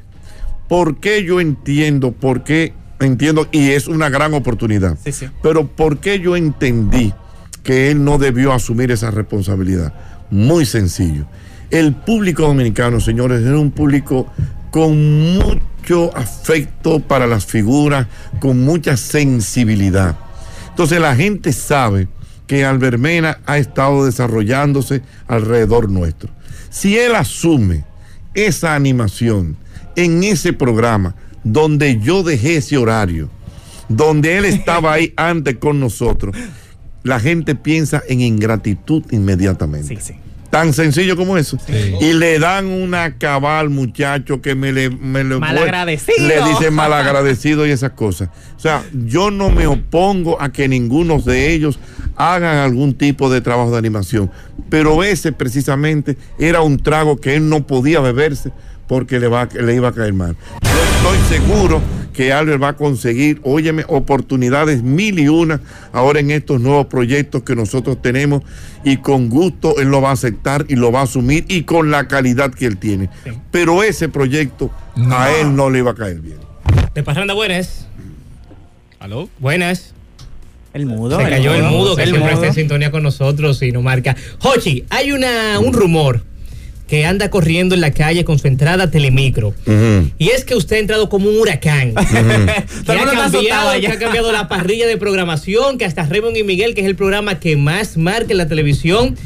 ¿Por 0.68 0.98
qué 0.98 1.22
yo 1.24 1.40
entiendo? 1.40 2.12
¿Por 2.12 2.42
qué 2.42 2.72
entiendo? 2.98 3.46
Y 3.52 3.70
es 3.70 3.86
una 3.86 4.08
gran 4.08 4.34
oportunidad. 4.34 4.98
Sí, 5.04 5.12
sí. 5.12 5.26
Pero 5.42 5.68
¿por 5.68 5.98
qué 5.98 6.18
yo 6.18 6.34
entendí 6.36 7.12
que 7.62 7.90
él 7.90 8.02
no 8.04 8.18
debió 8.18 8.52
asumir 8.52 8.90
esa 8.90 9.10
responsabilidad? 9.12 9.94
Muy 10.30 10.66
sencillo. 10.66 11.26
El 11.70 11.94
público 11.94 12.42
dominicano, 12.42 12.98
señores, 13.00 13.42
es 13.42 13.50
un 13.52 13.70
público 13.70 14.26
con 14.70 15.34
mucho 15.36 15.60
afecto 16.14 17.00
para 17.00 17.26
las 17.26 17.46
figuras, 17.46 18.06
con 18.40 18.64
mucha 18.64 18.96
sensibilidad. 18.96 20.16
Entonces 20.70 21.00
la 21.00 21.14
gente 21.16 21.52
sabe 21.52 22.08
que 22.46 22.64
Albermena 22.64 23.38
ha 23.46 23.58
estado 23.58 24.04
desarrollándose 24.04 25.02
alrededor 25.26 25.90
nuestro. 25.90 26.30
Si 26.70 26.98
él 26.98 27.14
asume 27.14 27.84
esa 28.34 28.74
animación 28.74 29.56
en 29.96 30.22
ese 30.24 30.52
programa 30.52 31.14
donde 31.42 31.98
yo 32.00 32.22
dejé 32.22 32.56
ese 32.56 32.76
horario, 32.76 33.30
donde 33.88 34.36
él 34.36 34.44
estaba 34.44 34.92
ahí 34.92 35.12
antes 35.16 35.56
con 35.56 35.80
nosotros, 35.80 36.36
la 37.02 37.20
gente 37.20 37.54
piensa 37.54 38.02
en 38.08 38.20
ingratitud 38.20 39.04
inmediatamente. 39.10 39.96
Sí, 39.96 40.12
sí. 40.12 40.14
Tan 40.56 40.72
sencillo 40.72 41.16
como 41.16 41.36
eso. 41.36 41.58
Sí. 41.66 41.96
Y 42.00 42.14
le 42.14 42.38
dan 42.38 42.64
una 42.64 43.18
cabal, 43.18 43.68
muchacho, 43.68 44.40
que 44.40 44.54
me 44.54 44.72
le... 44.72 44.88
Me 44.88 45.22
le 45.22 45.38
Malagradecido. 45.38 46.26
Le 46.26 46.42
dicen 46.48 46.72
malagradecido 46.72 47.66
y 47.66 47.72
esas 47.72 47.90
cosas. 47.90 48.30
O 48.56 48.58
sea, 48.58 48.82
yo 49.04 49.30
no 49.30 49.50
me 49.50 49.66
opongo 49.66 50.40
a 50.40 50.50
que 50.52 50.66
ninguno 50.66 51.20
de 51.20 51.52
ellos 51.52 51.78
hagan 52.16 52.56
algún 52.56 52.94
tipo 52.94 53.28
de 53.28 53.42
trabajo 53.42 53.70
de 53.70 53.76
animación. 53.76 54.30
Pero 54.70 55.04
ese 55.04 55.30
precisamente 55.30 56.16
era 56.38 56.62
un 56.62 56.78
trago 56.78 57.18
que 57.18 57.36
él 57.36 57.50
no 57.50 57.66
podía 57.66 58.00
beberse 58.00 58.50
porque 58.86 59.20
le, 59.20 59.28
va, 59.28 59.50
le 59.52 59.74
iba 59.74 59.88
a 59.88 59.92
caer 59.92 60.14
mal. 60.14 60.38
Yo 60.62 61.12
estoy 61.12 61.38
seguro 61.38 61.82
que 62.16 62.32
Albert 62.32 62.62
va 62.62 62.68
a 62.68 62.76
conseguir, 62.76 63.40
óyeme, 63.42 63.84
oportunidades 63.88 64.82
mil 64.82 65.18
y 65.18 65.28
una 65.28 65.60
ahora 65.92 66.20
en 66.20 66.30
estos 66.30 66.62
nuevos 66.62 66.86
proyectos 66.86 67.42
que 67.42 67.54
nosotros 67.54 68.00
tenemos 68.00 68.42
y 68.84 68.96
con 68.96 69.28
gusto 69.28 69.78
él 69.78 69.88
lo 69.88 70.00
va 70.00 70.10
a 70.10 70.12
aceptar 70.12 70.64
y 70.68 70.76
lo 70.76 70.90
va 70.90 71.00
a 71.00 71.02
asumir 71.02 71.44
y 71.48 71.64
con 71.64 71.90
la 71.90 72.08
calidad 72.08 72.54
que 72.54 72.64
él 72.64 72.78
tiene. 72.78 73.10
Pero 73.50 73.82
ese 73.82 74.08
proyecto 74.08 74.70
a 75.10 75.30
él 75.30 75.54
no 75.54 75.68
le 75.68 75.80
iba 75.80 75.90
a 75.90 75.94
caer 75.94 76.20
bien. 76.20 76.38
De 76.94 77.02
Parranda 77.02 77.34
Buenas. 77.34 77.86
¿Aló? 78.98 79.28
Buenas. 79.38 79.92
El 80.72 80.86
mudo. 80.86 81.18
Se 81.20 81.28
cayó 81.28 81.54
el 81.54 81.64
mudo 81.64 81.96
que 81.96 82.04
el 82.04 82.10
siempre 82.10 82.32
mudo. 82.32 82.42
está 82.42 82.46
en 82.46 82.54
sintonía 82.54 82.90
con 82.90 83.02
nosotros 83.02 83.60
y 83.62 83.72
nos 83.72 83.82
marca. 83.82 84.16
Hochi, 84.40 84.84
hay 84.88 85.12
una, 85.12 85.58
un 85.58 85.74
rumor 85.74 86.22
que 86.88 87.04
anda 87.04 87.30
corriendo 87.30 87.74
en 87.74 87.80
la 87.80 87.90
calle 87.90 88.24
con 88.24 88.38
su 88.38 88.46
entrada 88.46 88.90
Telemicro. 88.90 89.54
Y 90.18 90.28
es 90.28 90.44
que 90.44 90.54
usted 90.54 90.76
ha 90.76 90.78
entrado 90.78 91.08
como 91.08 91.28
un 91.28 91.38
huracán. 91.40 91.94
Que, 91.94 92.18
el 92.92 92.98
ha 93.00 93.04
cambiado, 93.04 93.70
allá. 93.70 93.88
que 93.90 93.96
ha 93.96 93.98
cambiado 93.98 94.30
la 94.32 94.46
parrilla 94.48 94.86
de 94.86 94.96
programación, 94.96 95.78
que 95.78 95.84
hasta 95.84 96.04
Raymond 96.04 96.36
y 96.36 96.44
Miguel, 96.44 96.74
que 96.74 96.82
es 96.82 96.86
el 96.86 96.94
programa 96.96 97.40
que 97.40 97.56
más 97.56 97.96
marca 97.96 98.30
en 98.32 98.38
la 98.38 98.46
televisión, 98.46 99.16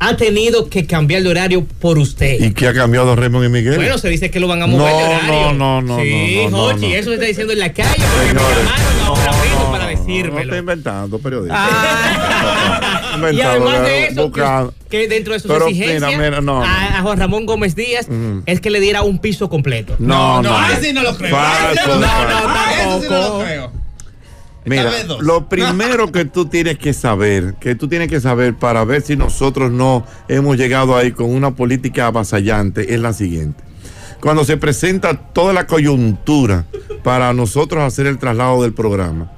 ha 0.00 0.16
tenido 0.16 0.68
que 0.70 0.86
cambiar 0.86 1.22
de 1.22 1.28
horario 1.28 1.64
por 1.78 1.98
usted. 1.98 2.40
¿Y 2.40 2.52
qué 2.52 2.66
ha 2.68 2.74
cambiado 2.74 3.14
Raymond 3.14 3.46
y 3.46 3.48
Miguel? 3.48 3.76
Bueno, 3.76 3.96
se 3.98 4.08
dice 4.08 4.30
que 4.30 4.40
lo 4.40 4.48
van 4.48 4.62
a 4.62 4.66
mover 4.66 4.90
No, 4.92 4.98
de 4.98 5.04
horario. 5.04 5.52
no, 5.52 5.82
no, 5.82 5.82
no, 5.82 6.02
Sí, 6.02 6.36
no, 6.44 6.50
no, 6.50 6.56
no, 6.56 6.64
Hochi, 6.64 6.88
no. 6.88 6.94
eso 6.94 7.08
se 7.10 7.14
está 7.14 7.26
diciendo 7.26 7.52
en 7.52 7.58
la 7.60 7.72
calle, 7.72 7.90
porque 7.96 8.32
me 8.34 8.40
Señores, 8.40 8.56
llamaron 8.58 9.00
ahora 9.06 9.30
no, 9.36 9.42
mismo 9.44 9.60
no, 9.64 9.70
para 9.70 9.84
no, 9.84 9.90
No 9.92 9.98
decírmelo. 10.06 10.40
está 10.42 10.56
inventando, 10.58 11.18
periodista. 11.18 11.54
Ah. 11.58 13.00
Y 13.32 13.40
además 13.40 13.82
de 13.82 14.04
eso, 14.06 14.14
que, 14.16 14.22
buscando. 14.40 14.74
que 14.90 15.08
dentro 15.08 15.32
de 15.34 15.40
sus 15.40 15.50
Pero 15.50 15.66
exigencias 15.68 16.12
mira, 16.12 16.30
mira, 16.30 16.40
no. 16.40 16.62
A, 16.62 16.98
a 16.98 17.02
Juan 17.02 17.18
Ramón 17.18 17.46
Gómez 17.46 17.74
Díaz 17.74 18.08
es 18.46 18.60
que 18.60 18.70
le 18.70 18.80
diera 18.80 19.02
un 19.02 19.18
piso 19.18 19.48
completo. 19.48 19.96
No, 19.98 20.42
no. 20.42 20.50
no, 20.58 20.68
ese 20.72 20.92
no 20.92 21.02
lo 21.02 21.16
creo. 21.16 21.34
Falso, 21.36 21.88
No, 21.88 22.00
no, 22.00 22.00
falso. 22.00 22.48
no, 22.48 22.64
ese 22.64 22.80
sí 22.82 23.08
no 23.08 23.16
lo 23.18 23.20
tampoco. 23.20 23.44
creo. 23.44 23.72
Mira, 24.66 24.90
lo 25.20 25.46
primero 25.48 26.10
que 26.10 26.24
tú 26.24 26.46
tienes 26.46 26.78
que 26.78 26.94
saber, 26.94 27.54
que 27.60 27.74
tú 27.74 27.86
tienes 27.86 28.08
que 28.08 28.18
saber 28.18 28.54
para 28.54 28.82
ver 28.84 29.02
si 29.02 29.14
nosotros 29.14 29.70
no 29.70 30.06
hemos 30.26 30.56
llegado 30.56 30.96
ahí 30.96 31.12
con 31.12 31.26
una 31.30 31.54
política 31.54 32.06
avasallante 32.06 32.94
es 32.94 33.00
la 33.00 33.12
siguiente. 33.12 33.62
Cuando 34.20 34.42
se 34.44 34.56
presenta 34.56 35.14
toda 35.34 35.52
la 35.52 35.66
coyuntura 35.66 36.64
para 37.02 37.34
nosotros 37.34 37.82
hacer 37.84 38.06
el 38.06 38.16
traslado 38.18 38.62
del 38.62 38.72
programa, 38.72 39.30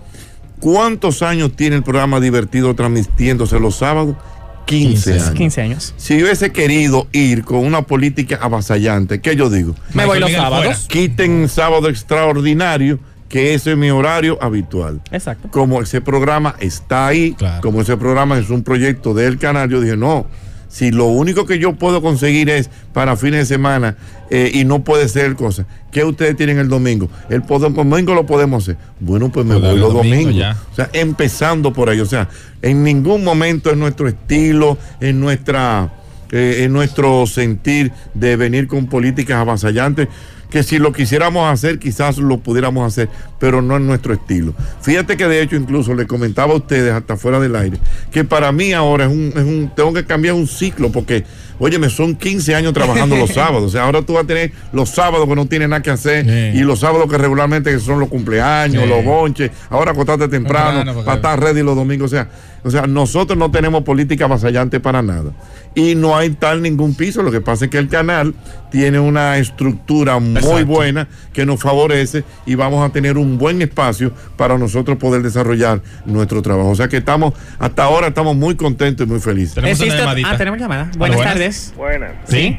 ¿cuántos 0.66 1.22
años 1.22 1.52
tiene 1.55 1.76
el 1.76 1.85
programa 1.85 2.18
divertido 2.18 2.74
transmitiéndose 2.74 3.61
los 3.61 3.76
sábados? 3.76 4.16
15 4.64 5.12
años. 5.12 5.31
15 5.31 5.61
años. 5.62 5.94
Si 5.96 6.18
yo 6.18 6.24
hubiese 6.24 6.50
querido 6.50 7.07
ir 7.12 7.44
con 7.44 7.59
una 7.64 7.83
política 7.83 8.40
avasallante, 8.42 9.20
¿qué 9.20 9.37
yo 9.37 9.48
digo? 9.48 9.76
Me 9.94 10.07
voy 10.07 10.18
los 10.18 10.33
sábados. 10.33 10.87
Quiten 10.88 11.48
sábado 11.48 11.88
extraordinario, 11.88 12.98
que 13.29 13.55
ese 13.55 13.70
es 13.72 13.76
mi 13.76 13.90
horario 13.90 14.38
habitual 14.42 15.00
Exacto. 15.12 15.48
como 15.52 15.81
ese 15.83 16.00
programa 16.00 16.57
está 16.59 17.07
ahí, 17.07 17.35
Claro. 17.38 17.61
como 17.62 17.81
ese 17.83 17.96
programa 17.96 18.37
es 18.37 18.50
un 18.50 18.64
proyecto 18.64 19.14
del 19.14 19.38
canal, 19.38 19.70
yo 19.70 19.81
dije, 19.81 19.96
no, 19.96 20.26
si 20.68 20.90
lo 20.90 21.07
único 21.07 21.46
que 21.46 21.59
yo 21.59 21.74
puedo 21.74 22.02
conseguir 22.02 22.50
es 22.50 22.70
para 22.92 23.16
fines 23.16 23.40
de 23.40 23.55
semana 23.55 23.96
eh, 24.31 24.50
y 24.52 24.64
no 24.64 24.83
puede 24.85 25.09
ser 25.09 25.24
cosa, 25.37 25.66
¿qué 25.92 26.05
ustedes 26.05 26.37
tienen 26.37 26.59
el 26.59 26.68
domingo? 26.68 27.09
El 27.29 27.42
domingo 27.42 28.14
lo 28.14 28.26
podemos 28.26 28.64
hacer. 28.64 28.76
Bueno, 29.00 29.31
pues 29.31 29.46
me 29.46 29.55
Pues 29.59 29.70
voy 29.70 29.81
los 29.81 29.92
domingo 29.92 30.16
domingos. 30.16 30.35
ya. 30.37 30.57
O 30.72 30.74
sea, 30.74 30.90
empezando 30.92 31.72
por 31.72 31.88
ahí. 31.88 32.00
O 32.00 32.07
sea, 32.07 32.29
en 32.62 32.83
ningún 32.83 33.22
momento 33.24 33.70
es 33.70 33.76
nuestro 33.76 34.09
estilo, 34.09 34.76
en 35.00 35.20
nuestra, 35.20 35.92
eh, 36.33 36.62
en 36.64 36.72
nuestro 36.72 37.26
sentir 37.26 37.92
de 38.14 38.37
venir 38.37 38.66
con 38.66 38.87
políticas 38.87 39.37
avasallantes, 39.38 40.09
que 40.50 40.62
si 40.62 40.78
lo 40.78 40.92
quisiéramos 40.92 41.50
hacer, 41.50 41.78
quizás 41.78 42.18
lo 42.18 42.38
pudiéramos 42.38 42.87
hacer, 42.87 43.09
pero 43.38 43.62
no 43.62 43.76
es 43.76 43.82
nuestro 43.82 44.14
estilo. 44.14 44.54
Fíjate 44.80 45.16
que 45.16 45.26
de 45.26 45.42
hecho, 45.42 45.56
incluso 45.56 45.94
le 45.94 46.06
comentaba 46.06 46.52
a 46.52 46.56
ustedes 46.56 46.92
hasta 46.92 47.16
fuera 47.16 47.40
del 47.40 47.56
aire, 47.56 47.78
que 48.11 48.24
para 48.24 48.52
mí 48.52 48.72
ahora 48.72 49.06
es 49.06 49.12
un, 49.12 49.32
es 49.37 49.44
un 49.44 49.72
tengo 49.74 49.92
que 49.92 50.04
cambiar 50.04 50.35
un 50.35 50.46
ciclo, 50.46 50.90
porque, 50.92 51.24
oye, 51.59 51.79
me 51.79 51.88
son 51.90 52.14
15 52.16 52.55
años 52.55 52.73
trabajando 52.73 53.16
los 53.16 53.31
sábados. 53.35 53.64
O 53.64 53.69
sea, 53.71 53.85
ahora 53.85 54.03
tú 54.03 54.14
vas 54.14 54.25
a 54.25 54.27
tener 54.27 54.53
los 54.73 54.90
sábados 54.90 55.29
que 55.29 55.35
no 55.35 55.47
tienes 55.47 55.69
nada 55.69 55.83
que 55.83 55.90
hacer 55.90 56.25
Sí. 56.25 56.59
y 56.59 56.62
los 56.62 56.81
sábados 56.81 57.11
que 57.11 57.19
regularmente 57.19 57.79
son 57.81 58.01
los 58.01 58.09
cumpleaños, 58.09 58.83
Sí. 58.85 58.88
los 58.88 59.05
bonches, 59.05 59.51
ahora 59.71 59.92
acostarte 59.92 60.29
temprano, 60.29 60.66
Temprano, 60.79 60.92
porque- 60.95 61.05
para 61.07 61.16
estar 61.16 61.40
ready 61.40 61.62
los 61.62 61.77
domingos. 61.77 62.07
O 62.12 62.14
sea, 62.14 62.29
o 62.64 62.71
sea, 62.71 62.87
nosotros 62.88 63.38
no 63.38 63.51
tenemos 63.51 63.85
política 63.85 64.25
avasallante 64.25 64.81
para 64.81 65.01
nada. 65.01 65.31
Y 65.75 65.95
no 65.95 66.16
hay 66.16 66.31
tal 66.31 66.62
ningún 66.62 66.95
piso. 66.95 67.23
Lo 67.23 67.31
que 67.31 67.40
pasa 67.40 67.66
es 67.66 67.71
que 67.71 67.79
el 67.79 67.88
canal 67.88 68.35
tiene 68.71 68.99
una 68.99 69.37
estructura 69.38 70.19
muy 70.19 70.37
Exacto. 70.38 70.66
buena 70.66 71.07
que 71.33 71.47
nos 71.47 71.61
favorece 71.61 72.25
y 72.47 72.55
vamos 72.57 72.85
a 72.85 72.92
tener 72.92 73.19
un 73.19 73.38
buen 73.38 73.61
espacio 73.62 74.11
para 74.37 74.57
nosotros 74.59 74.97
poder 74.99 75.23
desarrollar 75.23 75.81
nuestro 76.07 76.42
trabajo. 76.42 76.71
O 76.71 76.75
sea 76.75 76.88
que 76.88 76.97
estamos, 76.97 77.35
hasta 77.59 77.85
ahora 77.85 78.09
estamos 78.09 78.35
muy 78.35 78.57
contentos 78.57 79.07
y 79.07 79.11
muy 79.11 79.21
felices. 79.21 79.55
Tenemos 79.55 79.79
una 79.81 79.97
llamadita. 79.97 80.31
ah, 80.33 80.37
tenemos 80.38 80.59
llamada. 80.59 80.90
Buenas, 80.97 81.16
buenas. 81.19 81.35
tardes. 81.35 81.45
Buenas. 81.76 82.12
¿Sí? 82.24 82.59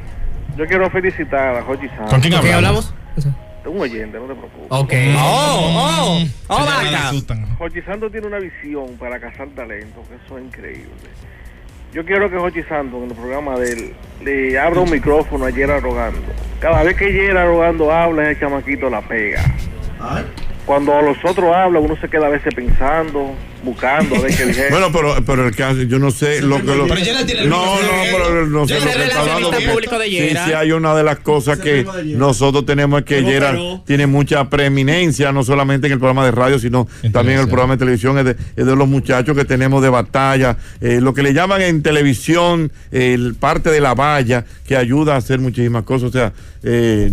Yo 0.57 0.65
quiero 0.65 0.89
felicitar 0.89 1.55
a 1.57 1.61
Jochi 1.63 1.87
Sanz. 1.89 2.09
¿Con 2.09 2.21
quién 2.21 2.33
¿Con 2.33 2.41
qué 2.41 2.53
hablamos? 2.53 2.93
hablamos? 3.17 3.47
Un 3.65 3.81
oyente, 3.81 4.17
no 4.17 4.25
te 4.27 4.33
preocupes. 4.35 4.67
Ok. 4.69 4.93
Oh, 5.17 5.73
oh, 5.75 6.23
oh, 6.47 6.57
Se 6.57 6.63
llama 6.63 7.11
vaca. 7.11 7.55
Jochi 7.57 7.81
Santos 7.81 8.11
tiene 8.11 8.27
una 8.27 8.39
visión 8.39 8.95
para 8.97 9.19
cazar 9.19 9.49
talento, 9.49 10.03
que 10.07 10.15
eso 10.15 10.37
es 10.37 10.45
increíble. 10.45 10.87
Yo 11.93 12.05
quiero 12.05 12.29
que 12.29 12.37
Jochi 12.37 12.63
Santos 12.63 13.03
en 13.03 13.09
el 13.11 13.15
programa 13.15 13.57
de 13.59 13.71
él 13.71 13.93
le 14.23 14.59
abra 14.59 14.79
un 14.81 14.89
micrófono 14.89 15.45
a 15.45 15.49
Yera 15.49 15.79
Rogando. 15.79 16.21
Cada 16.59 16.83
vez 16.83 16.95
que 16.95 17.11
Yera 17.11 17.45
Rogando 17.45 17.91
habla, 17.91 18.29
ese 18.29 18.39
chamaquito 18.39 18.89
la 18.89 19.01
pega. 19.01 19.43
Cuando 20.67 21.01
los 21.01 21.15
otros 21.23 21.55
hablan, 21.55 21.81
uno 21.81 21.95
se 21.95 22.09
queda 22.09 22.25
a 22.27 22.29
veces 22.29 22.53
pensando, 22.53 23.33
buscando 23.63 24.17
a 24.17 24.19
ver 24.19 24.35
qué 24.35 24.47
dijeron. 24.47 24.69
Bueno, 24.77 24.87
pero, 24.91 25.15
pero 25.25 25.47
el 25.47 25.55
caso, 25.55 25.81
yo 25.83 25.97
no 25.97 26.11
sé 26.11 26.41
lo 26.41 26.57
que 26.57 26.75
lo. 26.75 26.87
Pero 26.87 26.99
Yera 26.99 27.25
tiene 27.25 27.43
el 27.43 27.49
No, 27.49 27.81
no, 27.81 27.89
pero 28.11 28.45
no 28.47 28.67
sé 28.67 28.77
lo 28.81 28.85
que 28.91 29.03
está 29.05 29.21
hablando. 29.21 29.51
público 29.71 29.97
de 29.97 30.05
sí, 30.07 30.11
Yera. 30.11 30.45
sí, 30.45 30.51
hay 30.51 30.73
una 30.73 30.93
de 30.93 31.03
las 31.05 31.19
cosas 31.19 31.59
que 31.59 31.85
nosotros 32.03 32.65
tenemos 32.65 32.99
es 32.99 33.05
que 33.05 33.23
Yera 33.23 33.57
tiene 33.85 34.07
mucha 34.07 34.49
preeminencia, 34.49 35.31
no 35.31 35.41
solamente 35.41 35.87
en 35.87 35.93
el 35.93 35.99
programa 35.99 36.25
de 36.25 36.31
radio, 36.31 36.59
sino 36.59 36.85
también 37.13 37.37
en 37.37 37.43
el 37.45 37.49
programa 37.49 37.75
de 37.75 37.79
televisión, 37.79 38.17
es 38.17 38.25
de, 38.25 38.31
es 38.57 38.65
de 38.65 38.75
los 38.75 38.89
muchachos 38.89 39.37
que 39.37 39.45
tenemos 39.45 39.81
de 39.81 39.87
batalla, 39.87 40.57
eh, 40.81 40.99
lo 41.01 41.13
que 41.13 41.23
le 41.23 41.33
llaman 41.33 41.61
en 41.61 41.81
televisión 41.81 42.73
el 42.91 43.35
parte 43.35 43.71
de 43.71 43.79
la 43.79 43.93
valla, 43.93 44.43
que 44.67 44.75
ayuda 44.75 45.13
a 45.13 45.17
hacer 45.17 45.39
muchísimas 45.39 45.83
cosas. 45.83 46.09
O 46.09 46.11
sea, 46.11 46.33
eh, 46.63 47.09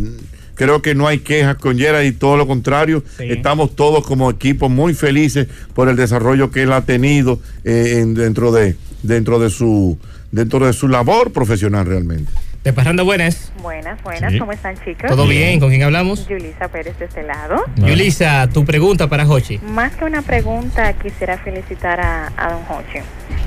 Creo 0.54 0.82
que 0.82 0.94
no 0.94 1.06
hay 1.08 1.18
quejas 1.20 1.56
con 1.56 1.76
Yera 1.76 2.04
y 2.04 2.12
todo 2.12 2.36
lo 2.36 2.46
contrario. 2.46 3.02
Sí. 3.18 3.24
Estamos 3.30 3.74
todos 3.74 4.06
como 4.06 4.30
equipo 4.30 4.68
muy 4.68 4.94
felices 4.94 5.48
por 5.74 5.88
el 5.88 5.96
desarrollo 5.96 6.50
que 6.50 6.62
él 6.62 6.72
ha 6.72 6.82
tenido 6.82 7.40
eh, 7.64 7.98
en- 8.00 8.14
dentro 8.14 8.52
de 8.52 8.76
dentro 9.02 9.38
de 9.38 9.50
su 9.50 9.98
dentro 10.32 10.64
de 10.66 10.72
su 10.72 10.88
labor 10.88 11.32
profesional 11.32 11.86
realmente. 11.86 12.30
De 12.64 12.72
Parranda 12.72 13.02
Buenas. 13.02 13.52
Buenas, 13.62 14.02
buenas, 14.02 14.32
Sí. 14.32 14.38
¿cómo 14.38 14.52
están 14.52 14.74
chicos? 14.82 15.10
¿Todo 15.10 15.26
bien? 15.26 15.60
¿Con 15.60 15.68
quién 15.68 15.82
hablamos? 15.82 16.26
Yulisa 16.26 16.68
Pérez 16.68 16.98
de 16.98 17.04
este 17.04 17.22
lado. 17.22 17.62
Yulisa, 17.76 18.48
tu 18.50 18.64
pregunta 18.64 19.06
para 19.06 19.28
Hochi. 19.28 19.58
Más 19.58 19.94
que 19.96 20.06
una 20.06 20.22
pregunta, 20.22 20.94
quisiera 20.94 21.36
felicitar 21.36 22.00
a, 22.00 22.32
a 22.38 22.52
don 22.54 22.62
Jochi. 22.64 23.00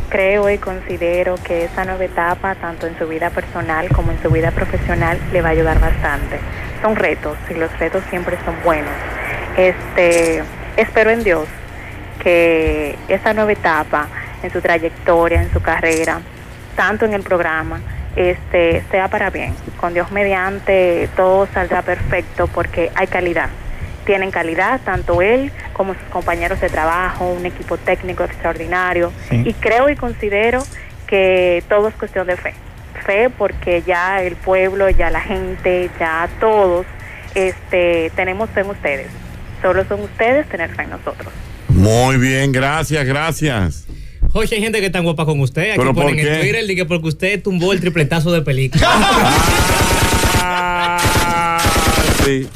Creo 0.10 0.50
y 0.52 0.60
considero 0.60 1.36
que 1.44 1.66
esa 1.66 1.84
nueva 1.84 2.06
etapa, 2.06 2.54
tanto 2.56 2.86
en 2.86 2.98
su 3.00 3.08
vida 3.08 3.32
personal 3.32 3.90
como 3.90 4.12
en 4.12 4.22
su 4.22 4.30
vida 4.30 4.52
profesional, 4.52 5.18
le 5.34 5.42
va 5.42 5.50
a 5.50 5.52
ayudar 5.52 5.80
bastante. 5.82 6.38
Son 6.82 6.96
retos 6.96 7.38
y 7.50 7.54
los 7.56 7.78
retos 7.80 8.04
siempre 8.10 8.38
son 8.46 8.56
buenos. 8.64 8.92
Este, 9.58 10.44
espero 10.76 11.10
en 11.10 11.24
Dios 11.24 11.48
que 12.20 12.96
esa 13.08 13.34
nueva 13.34 13.52
etapa 13.52 14.08
en 14.44 14.52
su 14.52 14.62
trayectoria, 14.62 15.42
en 15.42 15.52
su 15.52 15.62
carrera, 15.62 16.22
tanto 16.76 17.06
en 17.06 17.14
el 17.14 17.24
programa, 17.24 17.82
este, 18.16 18.84
sea 18.92 19.08
para 19.08 19.30
bien. 19.30 19.56
Con 19.80 19.94
Dios 19.94 20.12
mediante 20.12 21.10
todo 21.16 21.48
saldrá 21.54 21.82
perfecto 21.82 22.48
porque 22.48 22.92
hay 22.96 23.08
calidad. 23.08 23.50
Tienen 24.06 24.32
calidad 24.32 24.80
tanto 24.84 25.22
él 25.22 25.52
como 25.74 25.94
sus 25.94 26.04
compañeros 26.04 26.62
de 26.62 26.70
trabajo, 26.70 27.26
un 27.26 27.46
equipo 27.46 27.78
técnico 27.78 28.24
extraordinario. 28.24 29.12
Y 29.32 29.54
creo 29.54 29.90
y 29.90 29.96
considero 29.96 30.64
que 31.08 31.64
todo 31.68 31.90
es 31.90 31.96
cuestión 31.96 32.28
de 32.28 32.38
fe. 32.38 32.54
Fe 33.08 33.32
porque 33.36 33.82
ya 33.88 34.22
el 34.22 34.36
pueblo, 34.36 34.88
ya 34.92 35.10
la 35.10 35.22
gente, 35.22 35.90
ya 36.00 36.30
todos 36.40 36.86
este, 37.34 38.12
tenemos 38.16 38.50
fe 38.52 38.62
en 38.62 38.70
ustedes. 38.70 39.08
Solo 39.62 39.84
son 39.88 40.02
ustedes 40.02 40.48
tener 40.50 40.70
fe 40.76 40.84
en 40.84 40.92
nosotros. 40.92 41.34
Muy 41.70 42.18
bien, 42.18 42.52
gracias, 42.52 43.04
gracias. 43.06 43.88
Hochi, 44.34 44.56
hay 44.56 44.62
gente 44.62 44.80
que 44.80 44.88
está 44.88 45.00
guapa 45.00 45.26
con 45.26 45.40
usted. 45.40 45.72
Aquí 45.72 45.80
¿Pero 45.80 45.94
por 45.94 46.04
ponen 46.04 46.20
en 46.20 46.26
qué? 46.26 46.40
Twitter 46.42 46.76
que 46.76 46.86
porque 46.86 47.08
usted 47.08 47.42
tumbó 47.42 47.74
el 47.74 47.80
tripletazo 47.80 48.32
de 48.32 48.42
película. 48.44 48.88
Ah, 50.40 51.60
sí. 52.24 52.48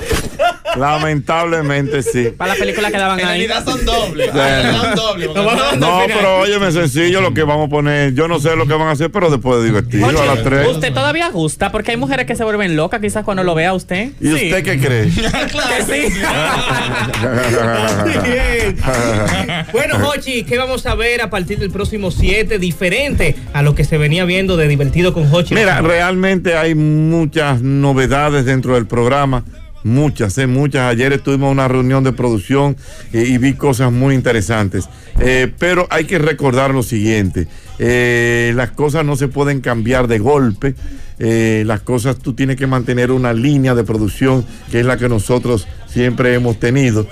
Lamentablemente 0.77 2.03
sí. 2.03 2.29
Para 2.37 2.53
la 2.53 2.59
película 2.59 2.91
que 2.91 2.97
daban 2.97 3.19
En 3.19 3.25
ahí. 3.27 3.47
realidad 3.47 3.65
son 3.65 3.83
dobles. 3.85 4.29
Son 4.31 4.95
dobles. 4.95 5.29
No, 5.79 6.01
pero 6.07 6.39
óyeme, 6.39 6.71
sencillo 6.71 7.21
lo 7.21 7.33
que 7.33 7.43
vamos 7.43 7.67
a 7.67 7.69
poner. 7.69 8.13
Yo 8.13 8.27
no 8.27 8.39
sé 8.39 8.55
lo 8.55 8.67
que 8.67 8.73
van 8.73 8.87
a 8.87 8.91
hacer, 8.91 9.11
pero 9.11 9.29
después 9.29 9.59
de 9.59 9.65
divertirlo 9.65 10.07
a 10.09 10.25
las 10.25 10.39
Oye, 10.39 10.43
tres. 10.43 10.67
¿Usted 10.67 10.93
todavía 10.93 11.29
gusta? 11.29 11.71
Porque 11.71 11.91
hay 11.91 11.97
mujeres 11.97 12.25
que 12.25 12.35
se 12.35 12.43
vuelven 12.43 12.75
locas 12.75 13.01
quizás 13.01 13.23
cuando 13.23 13.43
lo 13.43 13.55
vea 13.55 13.73
usted. 13.73 14.11
¿Y 14.19 14.27
Sí. 14.27 14.33
usted 14.45 14.63
qué 14.63 14.79
cree? 14.79 15.11
Que 15.71 16.09
sí. 16.09 16.13
Bueno, 19.71 19.95
Hochi, 20.07 20.43
¿qué 20.43 20.57
vamos 20.57 20.85
a 20.85 20.95
ver 20.95 21.21
a 21.21 21.29
partir 21.29 21.59
del 21.59 21.71
próximo 21.71 22.11
7 22.11 22.59
diferente 22.59 23.35
a 23.53 23.61
lo 23.61 23.75
que 23.75 23.83
se 23.83 23.97
venía 23.97 24.25
viendo 24.25 24.57
de 24.57 24.67
divertido 24.67 25.13
con 25.13 25.33
Hochi? 25.33 25.55
Mira, 25.55 25.81
realmente 25.81 26.55
hay 26.57 26.75
muchas 26.75 27.61
novedades 27.61 28.45
dentro 28.45 28.75
del 28.75 28.87
programa. 28.87 29.43
Muchas, 29.83 30.37
eh, 30.37 30.47
muchas. 30.47 30.91
Ayer 30.91 31.11
estuvimos 31.13 31.47
en 31.47 31.53
una 31.53 31.67
reunión 31.67 32.03
de 32.03 32.11
producción 32.11 32.77
y 33.11 33.37
vi 33.37 33.53
cosas 33.53 33.91
muy 33.91 34.13
interesantes. 34.15 34.87
Eh, 35.19 35.51
pero 35.57 35.87
hay 35.89 36.05
que 36.05 36.19
recordar 36.19 36.71
lo 36.73 36.83
siguiente: 36.83 37.47
eh, 37.79 38.53
las 38.55 38.71
cosas 38.71 39.05
no 39.05 39.15
se 39.15 39.27
pueden 39.27 39.61
cambiar 39.61 40.07
de 40.07 40.19
golpe. 40.19 40.75
Eh, 41.19 41.63
las 41.67 41.81
cosas 41.81 42.17
tú 42.17 42.33
tienes 42.33 42.55
que 42.57 42.65
mantener 42.67 43.11
una 43.11 43.33
línea 43.33 43.75
de 43.75 43.83
producción 43.83 44.43
que 44.71 44.79
es 44.79 44.85
la 44.85 44.97
que 44.97 45.07
nosotros 45.07 45.67
siempre 45.87 46.33
hemos 46.33 46.59
tenido. 46.59 47.07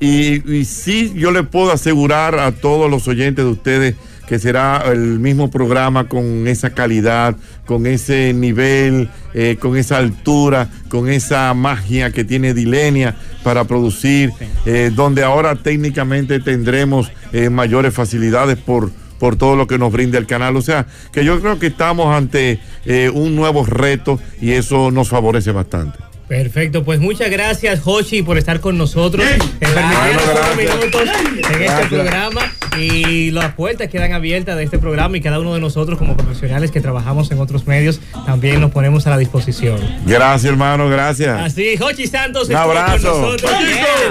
Y, 0.00 0.52
y 0.52 0.64
sí, 0.64 1.12
yo 1.16 1.30
le 1.30 1.44
puedo 1.44 1.72
asegurar 1.72 2.38
a 2.38 2.52
todos 2.52 2.90
los 2.90 3.08
oyentes 3.08 3.44
de 3.44 3.50
ustedes 3.50 3.94
que 4.26 4.38
será 4.38 4.82
el 4.90 5.18
mismo 5.18 5.50
programa 5.50 6.08
con 6.08 6.46
esa 6.46 6.70
calidad, 6.70 7.36
con 7.66 7.86
ese 7.86 8.32
nivel, 8.32 9.08
eh, 9.34 9.56
con 9.60 9.76
esa 9.76 9.98
altura, 9.98 10.68
con 10.88 11.08
esa 11.08 11.52
magia 11.54 12.10
que 12.10 12.24
tiene 12.24 12.54
Dilenia 12.54 13.16
para 13.42 13.64
producir, 13.64 14.32
eh, 14.66 14.90
donde 14.94 15.22
ahora 15.22 15.56
técnicamente 15.56 16.40
tendremos 16.40 17.10
eh, 17.32 17.50
mayores 17.50 17.92
facilidades 17.94 18.56
por 18.58 18.90
por 19.18 19.36
todo 19.36 19.56
lo 19.56 19.66
que 19.66 19.78
nos 19.78 19.92
brinda 19.92 20.18
el 20.18 20.26
canal. 20.26 20.54
O 20.56 20.60
sea, 20.60 20.86
que 21.12 21.24
yo 21.24 21.40
creo 21.40 21.58
que 21.58 21.68
estamos 21.68 22.14
ante 22.14 22.60
eh, 22.84 23.10
un 23.10 23.34
nuevo 23.34 23.64
reto 23.64 24.20
y 24.40 24.52
eso 24.52 24.90
nos 24.90 25.08
favorece 25.08 25.50
bastante. 25.50 25.98
Perfecto, 26.28 26.84
pues 26.84 27.00
muchas 27.00 27.30
gracias, 27.30 27.80
Hochi, 27.84 28.22
por 28.22 28.38
estar 28.38 28.60
con 28.60 28.78
nosotros, 28.78 29.24
en 29.26 29.38
permitirnos 29.60 30.24
unos 30.30 30.56
minutos 30.56 31.02
en 31.02 31.38
este 31.38 31.58
Gracias. 31.58 31.88
programa. 31.88 32.52
Y 32.78 33.30
las 33.30 33.54
puertas 33.54 33.88
quedan 33.88 34.12
abiertas 34.12 34.56
de 34.56 34.64
este 34.64 34.78
programa 34.78 35.16
y 35.16 35.20
cada 35.20 35.38
uno 35.38 35.54
de 35.54 35.60
nosotros, 35.60 35.98
como 35.98 36.16
profesionales 36.16 36.70
que 36.70 36.80
trabajamos 36.80 37.30
en 37.30 37.38
otros 37.38 37.66
medios, 37.66 38.00
también 38.26 38.60
nos 38.60 38.70
ponemos 38.70 39.06
a 39.06 39.10
la 39.10 39.18
disposición. 39.18 39.78
Gracias, 40.06 40.44
hermano, 40.50 40.88
gracias. 40.88 41.40
Así, 41.40 41.76
Hochi 41.80 42.06
Santos 42.06 42.48
Un 42.48 42.56
abrazo. 42.56 43.12
con 43.12 43.20
nosotros. 43.22 43.52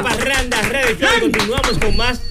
Parranda 0.04 0.62
Radio 0.63 0.95
Show. 0.99 1.10
Continuamos 1.21 1.78
con 1.80 1.97
más 1.97 2.21